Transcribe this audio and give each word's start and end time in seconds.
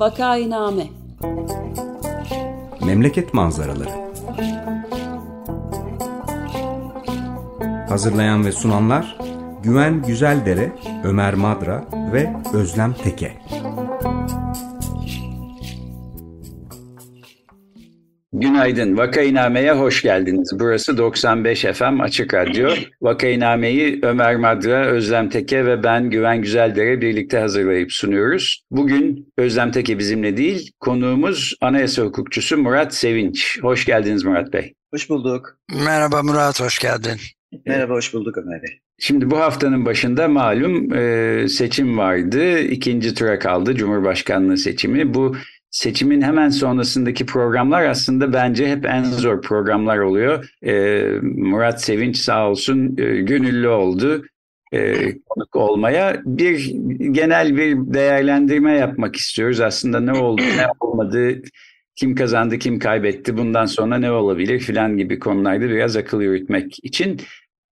Vakainame 0.00 0.86
Memleket 2.86 3.34
manzaraları 3.34 3.90
Hazırlayan 7.88 8.44
ve 8.44 8.52
sunanlar 8.52 9.18
Güven 9.62 10.02
Güzeldere, 10.02 10.72
Ömer 11.04 11.34
Madra 11.34 11.84
ve 12.12 12.34
Özlem 12.52 12.92
Teke. 12.92 13.32
Günaydın. 18.70 18.96
Vakainame'ye 18.96 19.72
hoş 19.72 20.02
geldiniz. 20.02 20.50
Burası 20.54 20.98
95 20.98 21.64
FM 21.74 22.00
Açık 22.00 22.34
Radyo. 22.34 22.70
Vakainame'yi 23.02 23.98
Ömer 24.02 24.36
Madra, 24.36 24.86
Özlem 24.86 25.28
Teke 25.28 25.66
ve 25.66 25.82
ben 25.82 26.10
Güven 26.10 26.42
Güzeldere 26.42 27.00
birlikte 27.00 27.38
hazırlayıp 27.38 27.92
sunuyoruz. 27.92 28.62
Bugün 28.70 29.32
Özlem 29.38 29.70
Teke 29.70 29.98
bizimle 29.98 30.36
değil, 30.36 30.70
konuğumuz 30.80 31.54
anayasa 31.60 32.02
hukukçusu 32.02 32.58
Murat 32.58 32.94
Sevinç. 32.94 33.58
Hoş 33.62 33.84
geldiniz 33.84 34.24
Murat 34.24 34.52
Bey. 34.52 34.74
Hoş 34.94 35.10
bulduk. 35.10 35.56
Merhaba 35.84 36.22
Murat, 36.22 36.60
hoş 36.60 36.78
geldin. 36.78 37.20
Merhaba, 37.66 37.94
hoş 37.94 38.14
bulduk 38.14 38.38
Ömer 38.38 38.62
Bey. 38.62 38.78
Şimdi 38.98 39.30
bu 39.30 39.38
haftanın 39.38 39.86
başında 39.86 40.28
malum 40.28 40.94
e, 40.94 41.48
seçim 41.48 41.98
vardı. 41.98 42.58
İkinci 42.58 43.14
tura 43.14 43.38
kaldı 43.38 43.74
Cumhurbaşkanlığı 43.74 44.56
seçimi. 44.56 45.14
Bu 45.14 45.36
seçimin 45.70 46.22
hemen 46.22 46.48
sonrasındaki 46.48 47.26
programlar 47.26 47.84
aslında 47.84 48.32
bence 48.32 48.68
hep 48.68 48.86
en 48.86 49.04
zor 49.04 49.42
programlar 49.42 49.98
oluyor. 49.98 50.50
E, 50.62 51.04
Murat 51.22 51.82
Sevinç 51.82 52.16
sağ 52.16 52.48
olsun 52.48 52.96
e, 52.98 53.20
gönüllü 53.20 53.68
oldu 53.68 54.24
e, 54.72 54.94
konuk 55.28 55.56
olmaya. 55.56 56.22
Bir 56.24 56.74
genel 57.10 57.56
bir 57.56 57.76
değerlendirme 57.76 58.72
yapmak 58.72 59.16
istiyoruz. 59.16 59.60
Aslında 59.60 60.00
ne 60.00 60.12
oldu, 60.12 60.42
ne 60.42 60.66
olmadı, 60.80 61.42
kim 61.96 62.14
kazandı, 62.14 62.58
kim 62.58 62.78
kaybetti, 62.78 63.36
bundan 63.36 63.66
sonra 63.66 63.98
ne 63.98 64.10
olabilir 64.10 64.58
filan 64.58 64.96
gibi 64.96 65.18
konularda 65.18 65.68
biraz 65.68 65.96
akıl 65.96 66.20
yürütmek 66.20 66.84
için 66.84 67.20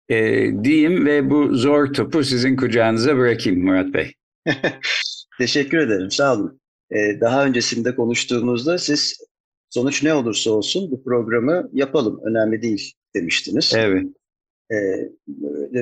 e, 0.09 0.17
diyeyim 0.65 1.07
ve 1.07 1.31
bu 1.31 1.57
zor 1.57 1.87
topu 1.87 2.25
sizin 2.25 2.57
kucağınıza 2.57 3.17
bırakayım 3.17 3.65
Murat 3.65 3.95
Bey. 3.95 4.13
Teşekkür 5.39 5.79
ederim, 5.79 6.11
sağ 6.11 6.35
olun. 6.35 6.61
Ee, 6.93 7.21
daha 7.21 7.47
öncesinde 7.47 7.95
konuştuğumuzda 7.95 8.79
siz 8.79 9.17
sonuç 9.71 10.03
ne 10.03 10.15
olursa 10.15 10.51
olsun 10.51 10.91
bu 10.91 11.05
programı 11.05 11.71
yapalım, 11.73 12.21
önemli 12.25 12.63
değil 12.63 12.95
demiştiniz. 13.15 13.73
Evet. 13.77 14.07
Ee, 14.73 15.11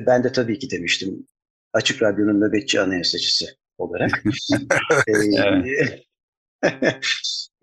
ben 0.06 0.24
de 0.24 0.32
tabii 0.32 0.58
ki 0.58 0.70
demiştim, 0.70 1.26
Açık 1.72 2.02
Radyo'nun 2.02 2.40
nöbetçi 2.40 2.80
anayasacısı 2.80 3.46
olarak. 3.78 4.24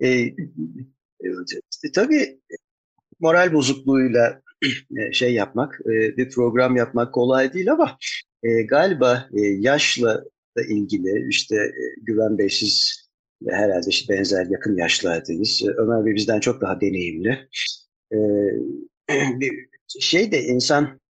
e, 0.06 0.34
tabii 1.94 2.40
moral 3.20 3.52
bozukluğuyla 3.52 4.42
şey 5.12 5.34
yapmak, 5.34 5.80
bir 5.86 6.30
program 6.30 6.76
yapmak 6.76 7.14
kolay 7.14 7.52
değil 7.52 7.72
ama 7.72 7.98
galiba 8.68 9.28
yaşla 9.58 10.24
da 10.56 10.62
ilgili 10.62 11.28
işte 11.28 11.72
Güven 12.02 12.38
Bey 12.38 12.50
siz 12.50 13.05
herhalde 13.48 13.86
işte 13.88 14.14
benzer 14.14 14.46
yakın 14.50 14.76
yaşlardayız. 14.76 15.62
Ömer 15.76 16.06
Bey 16.06 16.14
bizden 16.14 16.40
çok 16.40 16.60
daha 16.60 16.80
deneyimli. 16.80 17.48
Bir 19.40 19.68
şey 20.00 20.32
de 20.32 20.42
insan 20.42 21.00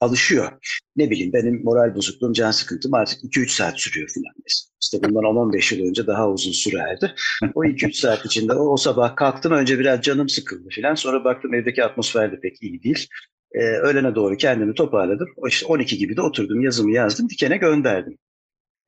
alışıyor. 0.00 0.52
Ne 0.96 1.10
bileyim 1.10 1.32
benim 1.32 1.62
moral 1.64 1.94
bozukluğum, 1.94 2.32
can 2.32 2.50
sıkıntım 2.50 2.94
artık 2.94 3.24
2-3 3.24 3.48
saat 3.48 3.80
sürüyor 3.80 4.08
filan. 4.08 4.34
İşte 4.82 5.02
bundan 5.02 5.22
10-15 5.22 5.74
yıl 5.74 5.88
önce 5.88 6.06
daha 6.06 6.30
uzun 6.30 6.52
sürerdi. 6.52 7.14
O 7.54 7.64
2-3 7.64 7.92
saat 7.92 8.26
içinde 8.26 8.52
o, 8.52 8.72
o 8.72 8.76
sabah 8.76 9.16
kalktım 9.16 9.52
önce 9.52 9.78
biraz 9.78 10.02
canım 10.02 10.28
sıkıldı 10.28 10.68
filan. 10.68 10.94
Sonra 10.94 11.24
baktım 11.24 11.54
evdeki 11.54 11.84
atmosfer 11.84 12.32
de 12.32 12.40
pek 12.40 12.62
iyi 12.62 12.82
değil. 12.82 13.08
Ee, 13.52 13.60
öğlene 13.60 14.14
doğru 14.14 14.36
kendimi 14.36 14.74
toparladım. 14.74 15.28
İşte 15.48 15.66
12 15.66 15.98
gibi 15.98 16.16
de 16.16 16.22
oturdum 16.22 16.60
yazımı 16.60 16.92
yazdım 16.92 17.28
dikene 17.28 17.56
gönderdim. 17.56 18.18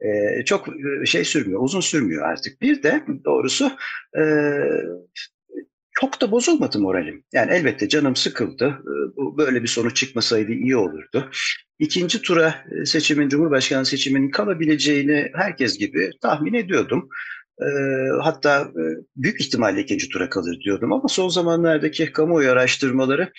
Ee, 0.01 0.45
çok 0.45 0.67
şey 1.05 1.25
sürmüyor, 1.25 1.61
uzun 1.63 1.81
sürmüyor 1.81 2.29
artık. 2.29 2.63
Bir 2.63 2.83
de 2.83 3.05
doğrusu 3.25 3.71
e, 4.19 4.23
çok 6.01 6.21
da 6.21 6.31
bozulmadı 6.31 6.79
moralim. 6.79 7.25
Yani 7.33 7.53
elbette 7.53 7.89
canım 7.89 8.17
sıkıldı. 8.17 8.79
Böyle 9.39 9.63
bir 9.63 9.69
sonuç 9.69 9.97
çıkmasaydı 9.97 10.53
iyi 10.53 10.77
olurdu. 10.77 11.31
İkinci 11.79 12.23
tura 12.23 12.55
seçimin, 12.85 13.29
Cumhurbaşkanı 13.29 13.87
seçiminin 13.87 14.31
kalabileceğini 14.31 15.31
herkes 15.35 15.79
gibi 15.79 16.11
tahmin 16.21 16.55
ediyordum. 16.55 17.09
Hatta 18.23 18.71
büyük 19.17 19.41
ihtimalle 19.41 19.81
ikinci 19.81 20.09
tura 20.09 20.29
kalır 20.29 20.61
diyordum 20.65 20.93
ama 20.93 21.09
son 21.09 21.29
zamanlardaki 21.29 22.13
kamuoyu 22.13 22.51
araştırmaları 22.51 23.33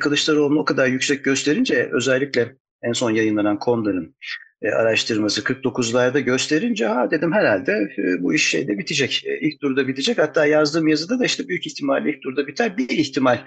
Kılıçdaroğlu'nu 0.00 0.60
o 0.60 0.64
kadar 0.64 0.86
yüksek 0.86 1.24
gösterince 1.24 1.90
özellikle 1.92 2.56
en 2.82 2.92
son 2.92 3.10
yayınlanan 3.10 3.58
Konda'nın 3.58 4.16
araştırması 4.62 5.40
49'larda 5.40 6.20
gösterince 6.20 6.86
ha 6.86 7.10
dedim 7.10 7.32
herhalde 7.32 7.88
bu 8.20 8.34
iş 8.34 8.48
şeyde 8.48 8.78
bitecek. 8.78 9.24
ilk 9.40 9.60
turda 9.60 9.88
bitecek. 9.88 10.18
Hatta 10.18 10.46
yazdığım 10.46 10.88
yazıda 10.88 11.18
da 11.18 11.24
işte 11.24 11.48
büyük 11.48 11.66
ihtimalle 11.66 12.10
ilk 12.10 12.22
turda 12.22 12.46
biter. 12.46 12.76
Bir 12.78 12.88
ihtimal 12.88 13.38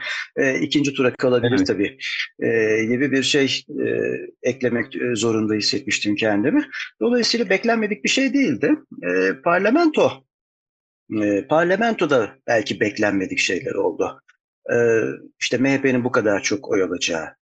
ikinci 0.61 0.93
tura 0.93 1.13
kalabilir 1.15 1.55
evet. 1.57 1.67
tabii 1.67 1.97
gibi 2.87 3.11
bir 3.11 3.23
şey 3.23 3.63
eklemek 4.43 4.93
zorunda 5.13 5.53
hissetmiştim 5.53 6.15
kendimi. 6.15 6.69
Dolayısıyla 7.01 7.49
beklenmedik 7.49 8.03
bir 8.03 8.09
şey 8.09 8.33
değildi. 8.33 8.75
parlamento 9.43 10.11
parlamentoda 11.49 12.29
belki 12.47 12.79
beklenmedik 12.79 13.39
şeyler 13.39 13.73
oldu. 13.73 14.21
İşte 15.39 15.57
MHP'nin 15.57 16.03
bu 16.03 16.11
kadar 16.11 16.43
çok 16.43 16.69
oy 16.69 16.83
alacağı 16.83 17.38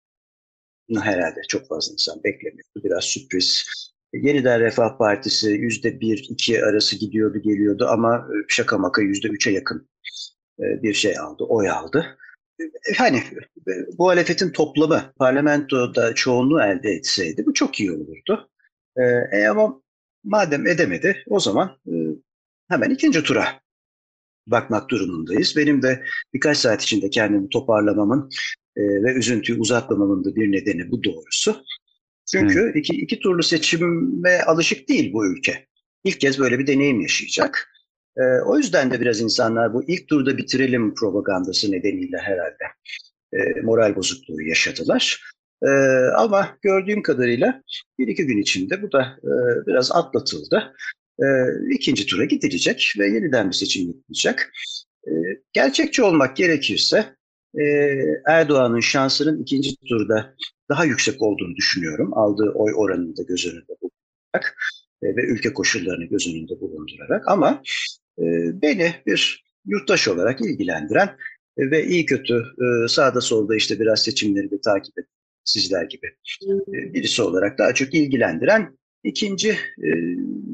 herhalde 0.94 1.42
çok 1.48 1.68
fazla 1.68 1.94
insan 1.94 2.24
beklemiyordu. 2.24 2.84
Biraz 2.84 3.04
sürpriz. 3.04 3.66
Yeniden 4.14 4.60
Refah 4.60 4.98
Partisi 4.98 5.50
yüzde 5.50 6.00
bir, 6.00 6.28
iki 6.30 6.66
arası 6.66 6.96
gidiyordu, 7.00 7.38
geliyordu 7.38 7.88
ama 7.90 8.28
şaka 8.48 8.78
maka 8.78 9.02
yüzde 9.02 9.28
üçe 9.28 9.52
yakın 9.52 9.90
bir 10.60 10.94
şey 10.94 11.20
aldı, 11.20 11.44
oy 11.44 11.70
aldı. 11.70 12.18
Hani 12.98 13.24
bu 13.68 14.04
muhalefetin 14.04 14.50
toplamı 14.50 15.14
parlamentoda 15.18 16.16
çoğunluğu 16.16 16.62
elde 16.62 16.90
etseydi 16.90 17.46
bu 17.46 17.54
çok 17.54 17.80
iyi 17.80 17.92
olurdu. 17.92 18.50
E, 19.32 19.48
ama 19.48 19.82
madem 20.24 20.68
edemedi 20.68 21.24
o 21.28 21.40
zaman 21.40 21.78
hemen 22.70 22.90
ikinci 22.90 23.24
tura 23.24 23.48
bakmak 24.48 24.90
durumundayız. 24.90 25.54
Benim 25.58 25.82
de 25.82 26.04
birkaç 26.34 26.58
saat 26.58 26.84
içinde 26.84 27.10
kendimi 27.10 27.50
toparlamamın 27.50 28.30
e, 28.78 28.82
ve 28.82 29.14
üzüntüyü 29.14 29.60
uzatmamamın 29.60 30.24
da 30.24 30.36
bir 30.36 30.52
nedeni 30.52 30.92
bu 30.92 31.04
doğrusu. 31.04 31.64
Çünkü 32.32 32.62
hmm. 32.62 32.80
iki, 32.80 32.94
iki 32.96 33.20
turlu 33.20 33.44
seçime 33.44 34.42
alışık 34.42 34.90
değil 34.90 35.14
bu 35.14 35.26
ülke. 35.26 35.68
İlk 36.04 36.20
kez 36.20 36.40
böyle 36.40 36.60
bir 36.60 36.68
deneyim 36.68 37.02
yaşayacak. 37.02 37.70
E, 38.18 38.22
o 38.46 38.58
yüzden 38.58 38.92
de 38.92 39.02
biraz 39.02 39.22
insanlar 39.22 39.74
bu 39.74 39.84
ilk 39.88 40.08
turda 40.08 40.38
bitirelim 40.38 40.96
propagandası 40.96 41.72
nedeniyle 41.72 42.18
herhalde 42.18 42.64
e, 43.34 43.62
moral 43.62 43.96
bozukluğu 43.96 44.42
yaşadılar. 44.42 45.22
E, 45.64 45.70
ama 46.16 46.58
gördüğüm 46.62 47.02
kadarıyla 47.02 47.62
bir 48.00 48.08
iki 48.08 48.26
gün 48.26 48.38
içinde 48.38 48.82
bu 48.82 48.92
da 48.92 49.18
e, 49.24 49.32
biraz 49.68 49.92
atlatıldı. 49.92 50.76
E, 51.20 51.26
ikinci 51.72 52.06
tura 52.06 52.26
gidilecek 52.26 52.94
ve 53.00 53.08
yeniden 53.08 53.50
bir 53.50 53.56
seçim 53.56 53.88
yapılacak. 53.88 54.52
E, 55.08 55.12
gerçekçi 55.54 56.04
olmak 56.04 56.38
gerekirse 56.38 57.15
Erdoğan'ın 58.28 58.80
şansının 58.80 59.42
ikinci 59.42 59.76
turda 59.90 60.36
daha 60.70 60.86
yüksek 60.86 61.22
olduğunu 61.22 61.56
düşünüyorum. 61.56 62.14
Aldığı 62.14 62.52
oy 62.56 62.74
oranını 62.76 63.18
da 63.18 63.24
göz 63.24 63.46
önünde 63.46 63.74
bulundurarak 63.82 64.58
ve 65.04 65.26
ülke 65.26 65.54
koşullarını 65.54 66.06
göz 66.06 66.28
önünde 66.28 66.60
bulundurarak. 66.60 67.28
Ama 67.28 67.64
beni 68.62 68.94
bir 69.06 69.46
yurttaş 69.66 70.08
olarak 70.08 70.42
ilgilendiren 70.42 71.18
ve 71.58 71.86
iyi 71.86 72.06
kötü 72.06 72.44
sağda 72.88 73.22
solda 73.22 73.56
işte 73.56 73.80
biraz 73.80 74.04
seçimleri 74.04 74.52
de 74.52 74.62
takip 74.62 75.00
et 75.00 75.06
sizler 75.44 75.84
gibi 75.84 76.08
birisi 76.68 77.22
olarak 77.22 77.58
daha 77.58 77.74
çok 77.74 77.94
ilgilendiren 77.94 78.78
ikinci 79.04 79.58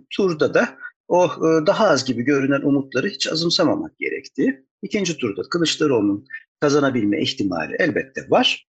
turda 0.10 0.54
da 0.54 0.78
o 1.08 1.30
daha 1.68 1.88
az 1.88 2.06
gibi 2.06 2.24
görünen 2.24 2.62
umutları 2.62 3.08
hiç 3.08 3.28
azımsamamak 3.28 4.00
gerektiği. 4.00 4.66
İkinci 4.82 5.18
turda 5.18 5.42
Kılıçdaroğlu'nun 5.50 6.26
kazanabilme 6.62 7.22
ihtimali 7.22 7.76
elbette 7.80 8.30
var. 8.30 8.68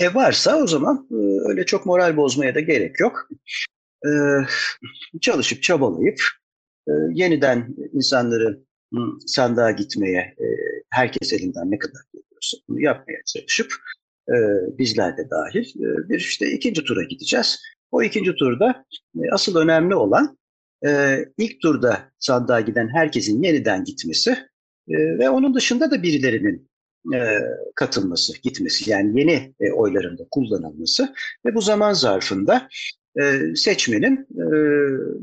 E 0.00 0.14
varsa 0.14 0.56
o 0.56 0.66
zaman 0.66 1.08
e, 1.10 1.48
öyle 1.48 1.66
çok 1.66 1.86
moral 1.86 2.16
bozmaya 2.16 2.54
da 2.54 2.60
gerek 2.60 3.00
yok. 3.00 3.28
E, 4.06 4.10
çalışıp 5.20 5.62
çabalayıp 5.62 6.20
e, 6.88 6.92
yeniden 7.12 7.76
insanları 7.92 8.60
sandığa 9.26 9.70
gitmeye 9.70 10.34
herkes 10.90 11.32
elinden 11.32 11.70
ne 11.70 11.78
kadar 11.78 12.00
geliyorsa 12.12 12.56
bunu 12.68 12.80
yapmaya 12.80 13.18
çalışıp 13.26 13.72
bizler 14.78 15.16
de 15.16 15.30
dahil 15.30 15.64
bir 16.08 16.18
işte 16.18 16.50
ikinci 16.50 16.84
tura 16.84 17.02
gideceğiz. 17.02 17.62
O 17.90 18.02
ikinci 18.02 18.34
turda 18.34 18.84
asıl 19.32 19.56
önemli 19.56 19.94
olan 19.94 20.38
ilk 21.38 21.60
turda 21.60 22.12
sandığa 22.18 22.60
giden 22.60 22.88
herkesin 22.94 23.42
yeniden 23.42 23.84
gitmesi 23.84 24.47
e, 24.88 25.18
ve 25.18 25.30
onun 25.30 25.54
dışında 25.54 25.90
da 25.90 26.02
birilerinin 26.02 26.68
e, 27.14 27.38
katılması, 27.74 28.42
gitmesi 28.42 28.90
yani 28.90 29.20
yeni 29.20 29.54
e, 29.60 29.72
oylarında 29.72 30.22
kullanılması 30.30 31.14
ve 31.46 31.54
bu 31.54 31.60
zaman 31.60 31.92
zarfında 31.92 32.68
e, 33.20 33.40
seçmenin 33.56 34.16
e, 34.16 34.46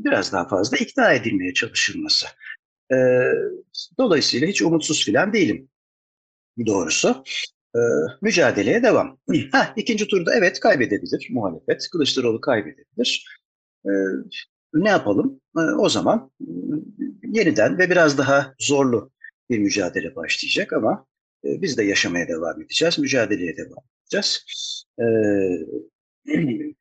biraz 0.04 0.34
daha 0.34 0.48
fazla 0.48 0.78
ikna 0.78 1.14
edilmeye 1.14 1.54
çalışılması. 1.54 2.28
Dolayısıyla 3.98 4.48
hiç 4.48 4.62
umutsuz 4.62 5.06
filan 5.06 5.34
değilim 5.34 5.70
doğrusu. 6.66 7.24
Mücadeleye 8.22 8.84
devam. 8.84 9.18
Ha, 9.52 9.74
ikinci 9.76 10.08
turda 10.08 10.36
evet 10.36 10.60
kaybedebilir 10.60 11.28
muhalefet. 11.30 11.90
Kılıçdaroğlu 11.92 12.42
kaybedebilir. 12.42 13.28
Ne 14.74 14.90
yapalım? 14.90 15.42
O 15.80 15.90
zaman 15.90 16.32
yeniden 17.24 17.78
ve 17.78 17.90
biraz 17.90 18.18
daha 18.18 18.56
zorlu 18.60 19.12
bir 19.50 19.60
mücadele 19.60 20.16
başlayacak 20.16 20.74
ama 20.74 21.06
e, 21.46 21.62
biz 21.62 21.78
de 21.78 21.84
yaşamaya 21.84 22.28
devam 22.28 22.62
edeceğiz, 22.62 23.00
mücadeleye 23.00 23.58
devam 23.58 23.84
edeceğiz. 24.02 24.46
E, 25.00 25.06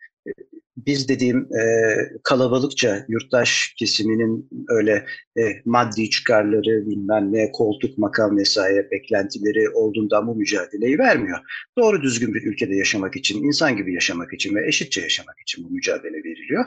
biz 0.77 1.09
dediğim 1.09 1.39
e, 1.39 1.95
kalabalıkça 2.23 3.05
yurttaş 3.09 3.75
kesiminin 3.79 4.49
öyle 4.69 5.07
e, 5.39 5.43
maddi 5.65 6.11
çıkarları 6.11 6.87
bilmem 6.87 7.33
ne 7.33 7.53
koltuk 7.53 7.99
makam 7.99 8.37
vesaire 8.37 8.91
beklentileri 8.91 9.71
olduğundan 9.71 10.27
bu 10.27 10.35
mücadeleyi 10.35 10.99
vermiyor. 10.99 11.39
Doğru 11.79 12.03
düzgün 12.03 12.35
bir 12.35 12.43
ülkede 12.43 12.77
yaşamak 12.77 13.17
için, 13.17 13.45
insan 13.45 13.77
gibi 13.77 13.95
yaşamak 13.95 14.33
için 14.33 14.55
ve 14.55 14.69
eşitçe 14.69 15.01
yaşamak 15.01 15.41
için 15.41 15.65
bu 15.65 15.71
mücadele 15.71 16.17
veriliyor. 16.17 16.65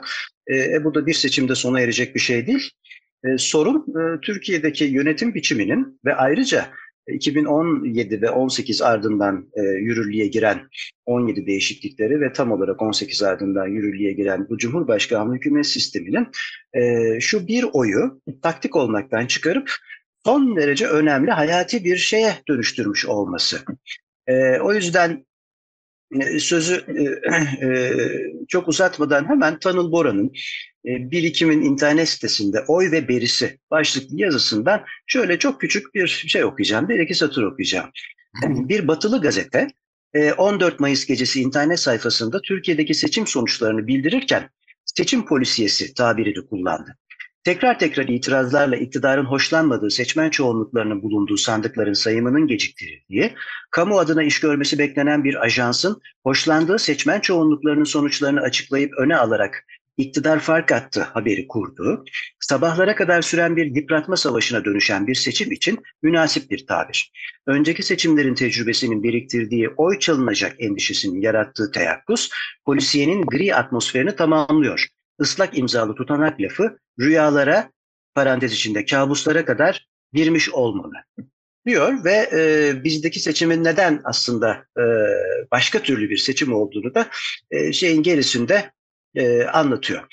E, 0.48 0.58
e, 0.58 0.84
bu 0.84 0.96
da 0.96 1.06
bir 1.06 1.14
seçimde 1.14 1.56
sona 1.56 1.82
erecek 1.82 2.16
bir 2.16 2.20
şey 2.20 2.48
değil. 2.48 2.72
E, 3.28 3.38
sorun 3.38 3.86
e, 3.90 4.22
Türkiye'deki 4.22 4.86
yönetim 4.86 5.34
biçiminin 5.34 6.00
ve 6.06 6.16
ayrıca 6.16 6.66
2017 7.08 8.22
ve 8.22 8.30
18 8.30 8.82
ardından 8.82 9.50
e, 9.56 9.62
yürürlüğe 9.62 10.28
giren 10.28 10.60
17 11.06 11.48
değişiklikleri 11.48 12.22
ve 12.22 12.34
tam 12.34 12.52
olarak 12.52 12.82
18 12.82 13.24
ardından 13.24 13.68
yürürlüğe 13.68 14.14
giren 14.14 14.50
bu 14.50 14.58
Cumhurbaşkanlığı 14.58 15.36
hükümet 15.36 15.68
sisteminin 15.68 16.28
e, 16.74 17.20
şu 17.20 17.48
bir 17.48 17.66
oyu 17.74 18.22
taktik 18.42 18.76
olmaktan 18.76 19.26
çıkarıp 19.26 19.72
son 20.26 20.56
derece 20.56 20.88
önemli 20.88 21.32
hayati 21.32 21.84
bir 21.84 21.98
şeye 21.98 22.34
dönüştürmüş 22.48 23.06
olması. 23.06 23.58
E, 24.28 24.60
o 24.60 24.74
yüzden 24.74 25.12
e, 25.12 25.26
sözü 26.40 26.86
e, 26.88 27.04
e, 27.68 27.98
çok 28.48 28.68
uzatmadan 28.68 29.30
hemen 29.30 29.60
Tanıl 29.60 29.92
Bora'nın 29.92 30.32
e, 30.86 31.12
Birikim'in 31.12 31.62
internet 31.62 32.10
sitesinde 32.10 32.64
oy 32.68 32.92
ve 32.92 33.08
berisi 33.08 33.60
başlıklı 33.72 34.22
yazısından 34.22 34.84
şöyle 35.08 35.40
çok 35.40 35.62
küçük 35.62 35.96
bir 35.96 36.08
şey 36.08 36.44
okuyacağım. 36.44 36.90
Bir 36.90 37.00
iki 37.00 37.16
satır 37.16 37.44
okuyacağım. 37.44 37.90
Bir 38.44 38.88
batılı 38.88 39.22
gazete 39.22 39.68
14 40.38 40.74
e, 40.74 40.76
Mayıs 40.80 41.06
gecesi 41.06 41.42
internet 41.42 41.80
sayfasında 41.80 42.42
Türkiye'deki 42.42 42.94
seçim 42.94 43.28
sonuçlarını 43.28 43.88
bildirirken 43.88 44.50
seçim 44.86 45.26
polisiyesi 45.26 45.94
tabirini 45.94 46.48
kullandı. 46.48 46.98
Tekrar 47.48 47.80
tekrar 47.80 48.08
itirazlarla 48.08 48.76
iktidarın 48.76 49.26
hoşlanmadığı 49.26 49.92
seçmen 49.92 50.30
çoğunluklarının 50.30 51.04
bulunduğu 51.04 51.38
sandıkların 51.38 51.94
sayımının 51.94 52.48
geciktirildiği, 52.48 53.34
kamu 53.72 54.00
adına 54.00 54.24
iş 54.24 54.40
görmesi 54.40 54.80
beklenen 54.80 55.24
bir 55.24 55.44
ajansın 55.46 56.02
hoşlandığı 56.24 56.80
seçmen 56.80 57.20
çoğunluklarının 57.20 57.84
sonuçlarını 57.84 58.42
açıklayıp 58.42 58.94
öne 58.98 59.18
alarak 59.18 59.66
iktidar 59.98 60.40
fark 60.40 60.72
attı 60.72 61.02
haberi 61.02 61.48
kurdu. 61.48 62.04
Sabahlara 62.40 62.96
kadar 62.96 63.22
süren 63.22 63.56
bir 63.56 63.76
yıpratma 63.76 64.18
savaşına 64.18 64.66
dönüşen 64.66 65.08
bir 65.08 65.16
seçim 65.16 65.52
için 65.52 65.80
münasip 66.02 66.52
bir 66.52 66.68
tabir. 66.68 67.12
Önceki 67.46 67.84
seçimlerin 67.84 68.36
tecrübesinin 68.36 69.04
biriktirdiği 69.04 69.70
oy 69.70 70.00
çalınacak 70.00 70.56
endişesinin 70.60 71.22
yarattığı 71.22 71.72
teyakkuz, 71.72 72.30
polisiyenin 72.66 73.26
gri 73.26 73.56
atmosferini 73.56 74.16
tamamlıyor. 74.16 74.97
Islak 75.20 75.58
imzalı 75.58 75.96
tutanak 75.96 76.42
lafı 76.42 76.78
rüyalara, 77.00 77.72
parantez 78.16 78.54
içinde 78.54 78.86
kabuslara 78.86 79.46
kadar 79.46 79.88
girmiş 80.14 80.50
olmalı 80.50 80.94
diyor 81.66 82.04
ve 82.06 82.30
e, 82.34 82.74
bizdeki 82.84 83.20
seçimin 83.20 83.64
neden 83.64 84.02
aslında 84.04 84.66
e, 84.78 84.84
başka 85.52 85.80
türlü 85.80 86.10
bir 86.10 86.18
seçim 86.18 86.54
olduğunu 86.54 86.96
da 86.96 87.08
e, 87.52 87.74
şeyin 87.74 88.04
gerisinde 88.04 88.72
e, 89.16 89.44
anlatıyor. 89.44 90.04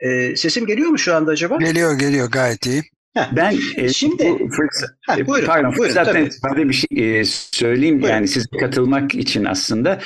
E, 0.00 0.36
sesim 0.36 0.66
geliyor 0.66 0.88
mu 0.88 0.98
şu 0.98 1.14
anda 1.14 1.30
acaba? 1.30 1.56
Geliyor 1.56 1.98
geliyor 1.98 2.30
gayet 2.30 2.66
iyi. 2.66 2.82
Heh. 3.16 3.28
Ben 3.36 3.58
e, 3.76 3.88
şimdi 3.88 4.36
bu 4.40 4.48
fırsat, 4.48 4.90
ha, 5.06 5.18
e, 5.18 5.26
buyurun, 5.26 5.46
pardon, 5.46 5.72
buyurun, 5.76 5.84
fırsatten 5.84 6.30
tabii. 6.42 6.68
bir 6.68 6.74
şey 6.74 7.20
e, 7.20 7.24
söyleyeyim 7.24 7.94
buyurun. 8.02 8.14
yani 8.14 8.28
size 8.28 8.46
katılmak 8.60 9.14
için 9.14 9.44
aslında. 9.44 10.00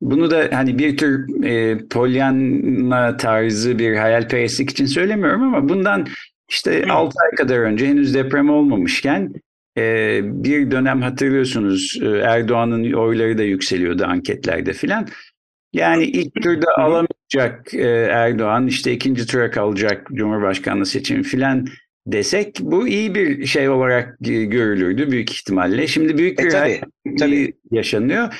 Bunu 0.00 0.30
da 0.30 0.48
hani 0.52 0.78
bir 0.78 0.96
tür 0.96 1.44
e, 1.44 1.78
Pollyanna 1.88 3.16
tarzı 3.16 3.78
bir 3.78 3.96
hayalperestlik 3.96 4.70
için 4.70 4.86
söylemiyorum 4.86 5.42
ama 5.42 5.68
bundan 5.68 6.06
işte 6.48 6.82
Hı. 6.86 6.92
6 6.92 7.14
ay 7.24 7.36
kadar 7.36 7.58
önce 7.58 7.86
henüz 7.86 8.14
deprem 8.14 8.50
olmamışken 8.50 9.32
e, 9.78 10.20
bir 10.22 10.70
dönem 10.70 11.02
hatırlıyorsunuz 11.02 11.98
e, 12.02 12.06
Erdoğan'ın 12.06 12.92
oyları 12.92 13.38
da 13.38 13.42
yükseliyordu 13.42 14.04
anketlerde 14.04 14.72
filan. 14.72 15.06
Yani 15.72 16.04
ilk 16.04 16.42
turda 16.42 16.66
alamayacak 16.76 17.74
e, 17.74 17.88
Erdoğan 18.10 18.66
işte 18.66 18.92
ikinci 18.92 19.26
tura 19.26 19.50
kalacak 19.50 20.08
Cumhurbaşkanlığı 20.12 20.86
seçimi 20.86 21.22
filan 21.22 21.66
desek 22.06 22.58
bu 22.60 22.88
iyi 22.88 23.14
bir 23.14 23.46
şey 23.46 23.68
olarak 23.68 24.16
görülürdü 24.20 25.10
büyük 25.10 25.32
ihtimalle. 25.32 25.86
Şimdi 25.86 26.18
büyük 26.18 26.40
e, 26.40 26.42
bir 26.42 26.48
e, 26.48 26.50
tabii, 26.50 26.80
tabii. 27.18 27.52
yaşanıyor. 27.70 28.34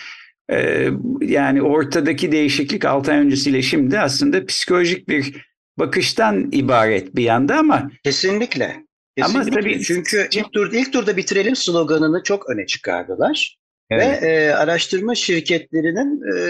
Ee, 0.52 0.88
yani 1.20 1.62
ortadaki 1.62 2.32
değişiklik 2.32 2.84
6 2.84 3.12
ay 3.12 3.18
öncesiyle 3.18 3.62
şimdi 3.62 3.98
aslında 3.98 4.46
psikolojik 4.46 5.08
bir 5.08 5.46
bakıştan 5.78 6.48
ibaret 6.52 7.16
bir 7.16 7.22
yanda 7.22 7.58
ama 7.58 7.90
kesinlikle. 8.04 8.84
Kesinlikle. 9.16 9.40
Ama 9.40 9.50
tabii 9.50 9.82
çünkü 9.82 10.28
ilk 10.32 10.52
turda 10.52 10.76
ilk 10.76 10.92
turda 10.92 11.16
bitirelim 11.16 11.56
sloganını 11.56 12.22
çok 12.22 12.50
öne 12.50 12.67
çıkardılar. 12.67 13.58
Evet. 13.90 14.22
Ve 14.22 14.28
e, 14.28 14.50
araştırma 14.50 15.14
şirketlerinin 15.14 16.20
e, 16.36 16.43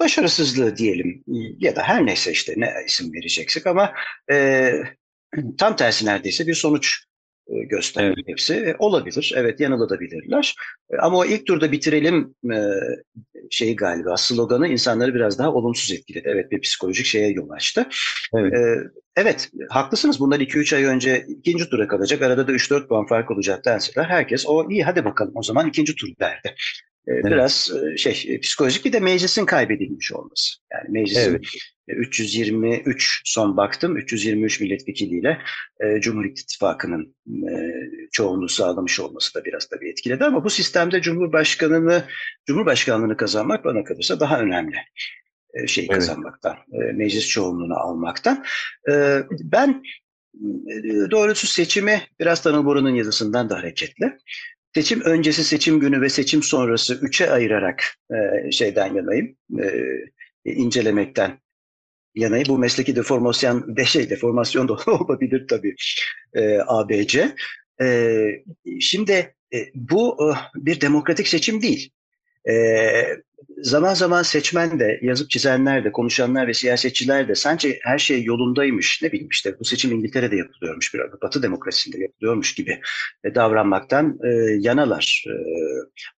başarısızlığı 0.00 0.76
diyelim 0.76 1.24
ya 1.58 1.76
da 1.76 1.82
her 1.82 2.06
neyse 2.06 2.32
işte 2.32 2.54
ne 2.56 2.70
isim 2.86 3.12
vereceksek 3.12 3.66
ama 3.66 3.92
e, 4.32 4.72
tam 5.58 5.76
tersi 5.76 6.06
neredeyse 6.06 6.46
bir 6.46 6.54
sonuç 6.54 7.04
e, 7.48 7.64
gösteriyor 7.64 8.14
evet. 8.16 8.28
hepsi. 8.28 8.54
E, 8.54 8.76
olabilir, 8.78 9.32
evet 9.36 9.60
yanılabilirler. 9.60 10.54
E, 10.90 10.96
ama 10.96 11.18
o 11.18 11.24
ilk 11.24 11.46
turda 11.46 11.72
bitirelim 11.72 12.34
şeyi 13.50 13.76
galiba 13.76 14.16
sloganı 14.16 14.68
insanları 14.68 15.14
biraz 15.14 15.38
daha 15.38 15.52
olumsuz 15.52 15.92
etkiledi. 15.92 16.28
Evet 16.28 16.50
bir 16.50 16.60
psikolojik 16.60 17.06
şeye 17.06 17.30
yol 17.30 17.50
açtı. 17.50 17.86
Evet. 18.34 18.52
Evet 19.16 19.50
haklısınız 19.68 20.20
bunlar 20.20 20.40
2-3 20.40 20.76
ay 20.76 20.84
önce 20.84 21.26
ikinci 21.28 21.70
tura 21.70 21.88
kalacak. 21.88 22.22
Arada 22.22 22.48
da 22.48 22.52
3-4 22.52 22.88
puan 22.88 23.06
fark 23.06 23.30
olacak 23.30 23.64
denseler 23.64 24.04
herkes 24.04 24.44
o 24.46 24.70
iyi 24.70 24.84
hadi 24.84 25.04
bakalım 25.04 25.32
o 25.34 25.42
zaman 25.42 25.68
ikinci 25.68 25.94
tur 25.94 26.08
derdi. 26.20 26.54
Evet. 27.06 27.24
Biraz 27.24 27.70
e, 27.92 27.96
şey 27.96 28.40
psikolojik 28.40 28.84
bir 28.84 28.92
de 28.92 29.00
meclisin 29.00 29.46
kaybedilmiş 29.46 30.12
olması. 30.12 30.56
Yani 30.72 30.84
meclisin 30.88 31.30
evet. 31.30 31.42
323 31.88 33.22
son 33.24 33.56
baktım 33.56 33.96
323 33.96 34.60
milletvekiliyle 34.60 35.38
e, 35.80 36.00
Cumhur 36.00 36.24
İttifakı'nın 36.24 37.14
e, 37.48 37.72
çoğunluğu 38.12 38.48
sağlamış 38.48 39.00
olması 39.00 39.34
da 39.34 39.44
biraz 39.44 39.66
tabii 39.66 39.90
etkiledi 39.90 40.24
ama 40.24 40.44
bu 40.44 40.50
sistemde 40.50 41.00
Cumhurbaşkanını 41.00 42.04
Cumhurbaşkanlığını 42.46 43.16
kazanmak 43.16 43.64
bana 43.64 43.84
kalırsa 43.84 44.20
daha 44.20 44.40
önemli 44.40 44.76
e, 45.54 45.60
evet. 45.78 45.90
kazanmaktan, 45.90 46.56
e, 46.72 46.78
meclis 46.92 47.28
çoğunluğunu 47.28 47.78
almaktan. 47.78 48.44
E, 48.90 49.22
ben 49.30 49.82
e, 50.34 51.10
doğrusu 51.10 51.46
seçimi 51.46 52.02
biraz 52.20 52.42
Tanıl 52.42 52.64
Bora'nın 52.64 52.94
yazısından 52.94 53.50
da 53.50 53.56
hareketli. 53.56 54.18
Seçim 54.74 55.00
öncesi, 55.00 55.44
seçim 55.44 55.80
günü 55.80 56.00
ve 56.00 56.08
seçim 56.08 56.42
sonrası 56.42 56.98
üçe 57.02 57.30
ayırarak 57.30 57.84
e, 58.10 58.50
şeyden 58.52 58.94
yanayım, 58.94 59.36
e, 59.58 59.72
incelemekten 60.44 61.38
yanayı. 62.16 62.44
Bu 62.48 62.58
mesleki 62.58 62.96
deformasyon, 62.96 63.76
de 63.76 63.84
şey, 63.84 64.10
deformasyon 64.10 64.68
da 64.68 64.72
olabilir 64.86 65.46
tabii 65.48 65.74
e, 66.34 66.58
ABC. 66.66 67.34
E, 67.82 68.26
şimdi 68.80 69.34
e, 69.54 69.58
bu 69.74 70.16
e, 70.22 70.26
bir 70.54 70.80
demokratik 70.80 71.28
seçim 71.28 71.62
değil. 71.62 71.90
E, 72.48 72.54
zaman 73.62 73.94
zaman 73.94 74.22
seçmen 74.22 74.80
de, 74.80 74.98
yazıp 75.02 75.30
çizenler 75.30 75.84
de, 75.84 75.92
konuşanlar 75.92 76.46
ve 76.46 76.54
siyasetçiler 76.54 77.28
de 77.28 77.34
sanki 77.34 77.78
her 77.82 77.98
şey 77.98 78.24
yolundaymış, 78.24 79.02
ne 79.02 79.12
bileyim 79.12 79.28
işte 79.30 79.58
bu 79.60 79.64
seçim 79.64 79.92
İngiltere'de 79.92 80.36
yapılıyormuş, 80.36 80.94
bir 80.94 81.00
Batı 81.22 81.42
demokrasisinde 81.42 81.98
yapılıyormuş 81.98 82.54
gibi 82.54 82.80
e, 83.24 83.34
davranmaktan 83.34 84.18
e, 84.24 84.28
yanalar. 84.58 85.24
E, 85.28 85.34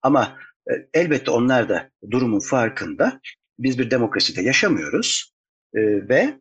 ama 0.01 0.37
e, 0.71 0.73
elbette 0.93 1.31
onlar 1.31 1.69
da 1.69 1.89
durumun 2.11 2.39
farkında. 2.39 3.21
Biz 3.59 3.79
bir 3.79 3.91
demokraside 3.91 4.41
yaşamıyoruz 4.41 5.36
e, 5.73 5.81
ve 6.09 6.33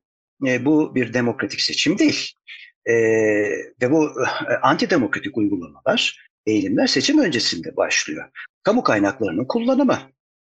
e, 0.46 0.64
bu 0.64 0.94
bir 0.94 1.14
demokratik 1.14 1.60
seçim 1.60 1.98
değil. 1.98 2.32
E, 2.86 2.94
ve 3.82 3.90
bu 3.90 4.04
e, 4.50 4.54
antidemokratik 4.62 5.36
uygulamalar, 5.36 6.28
eğilimler 6.46 6.86
seçim 6.86 7.18
öncesinde 7.18 7.76
başlıyor. 7.76 8.28
Kamu 8.62 8.82
kaynaklarının 8.82 9.44
kullanımı, 9.44 9.98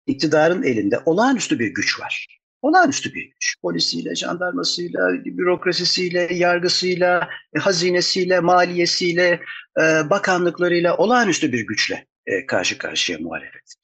iktidarın 0.06 0.62
elinde 0.62 0.98
olağanüstü 1.04 1.58
bir 1.58 1.68
güç 1.68 2.00
var. 2.00 2.26
Olağanüstü 2.62 3.14
bir 3.14 3.22
güç. 3.22 3.56
Polisiyle, 3.62 4.14
jandarmasıyla, 4.14 5.24
bürokrasisiyle, 5.24 6.28
yargısıyla, 6.34 7.28
e, 7.56 7.58
hazinesiyle, 7.58 8.40
maliyesiyle, 8.40 9.40
e, 9.80 10.10
bakanlıklarıyla 10.10 10.96
olağanüstü 10.96 11.52
bir 11.52 11.66
güçle 11.66 12.06
e, 12.26 12.46
karşı 12.46 12.78
karşıya 12.78 13.18
muhalefet. 13.18 13.74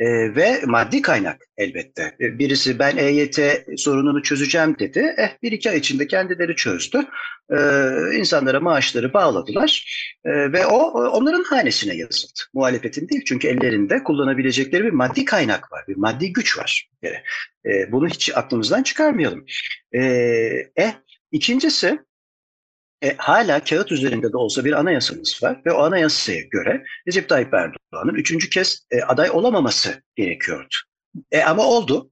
E, 0.00 0.34
ve 0.36 0.60
maddi 0.66 1.02
kaynak 1.02 1.48
elbette. 1.56 2.02
E, 2.20 2.38
birisi 2.38 2.78
ben 2.78 2.96
EYT 2.96 3.40
sorununu 3.76 4.22
çözeceğim 4.22 4.76
dedi. 4.78 5.14
Eh 5.18 5.28
bir 5.42 5.52
iki 5.52 5.70
ay 5.70 5.78
içinde 5.78 6.06
kendileri 6.06 6.56
çözdü. 6.56 6.98
E, 7.50 7.56
insanlara 8.16 8.60
maaşları 8.60 9.12
bağladılar 9.12 9.86
e, 10.24 10.52
ve 10.52 10.66
o 10.66 10.78
onların 11.08 11.44
hanesine 11.44 11.94
yazıldı. 11.94 12.40
Muhalefetin 12.54 13.08
değil 13.08 13.22
çünkü 13.26 13.48
ellerinde 13.48 14.04
kullanabilecekleri 14.04 14.84
bir 14.84 14.92
maddi 14.92 15.24
kaynak 15.24 15.72
var, 15.72 15.84
bir 15.88 15.96
maddi 15.96 16.32
güç 16.32 16.58
var. 16.58 16.88
E, 17.66 17.92
bunu 17.92 18.08
hiç 18.08 18.36
aklımızdan 18.36 18.82
çıkarmayalım. 18.82 19.44
E, 19.92 20.00
eh, 20.76 20.92
ikincisi 21.32 21.98
e, 23.02 23.16
hala 23.16 23.64
kağıt 23.64 23.92
üzerinde 23.92 24.32
de 24.32 24.36
olsa 24.36 24.64
bir 24.64 24.72
anayasamız 24.72 25.42
var 25.42 25.62
ve 25.66 25.72
o 25.72 25.78
anayasaya 25.78 26.40
göre 26.40 26.84
Recep 27.08 27.28
Tayyip 27.28 27.54
Erdoğan'ın 27.54 28.14
üçüncü 28.14 28.50
kez 28.50 28.86
e, 28.90 29.02
aday 29.02 29.30
olamaması 29.30 30.02
gerekiyordu. 30.16 30.74
E, 31.32 31.42
ama 31.42 31.66
oldu. 31.66 32.10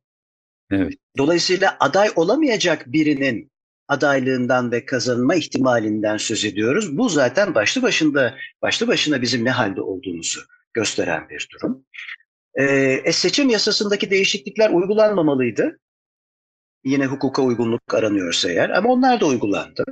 Evet. 0.71 0.93
Dolayısıyla 1.19 1.77
aday 1.81 2.11
olamayacak 2.17 2.93
birinin 2.93 3.51
adaylığından 3.89 4.73
ve 4.73 4.85
kazanma 4.85 5.35
ihtimalinden 5.35 6.17
söz 6.17 6.45
ediyoruz. 6.45 6.99
Bu 6.99 7.09
zaten 7.09 7.55
başlı 7.55 7.83
başında 7.83 8.35
başlı 8.63 8.89
başına 8.89 9.23
bizim 9.23 9.45
ne 9.45 9.51
halde 9.51 9.81
olduğumuzu 9.81 10.41
gösteren 10.75 11.29
bir 11.29 11.49
durum. 11.53 11.85
E, 12.55 12.65
e 13.05 13.13
seçim 13.13 13.49
yasasındaki 13.49 14.11
değişiklikler 14.11 14.71
uygulanmamalıydı. 14.71 15.81
Yine 16.85 17.07
hukuka 17.07 17.43
uygunluk 17.43 17.95
aranıyorsa 17.95 18.51
eğer 18.51 18.71
ama 18.71 18.89
onlar 18.89 19.21
da 19.21 19.27
uygulandı. 19.27 19.85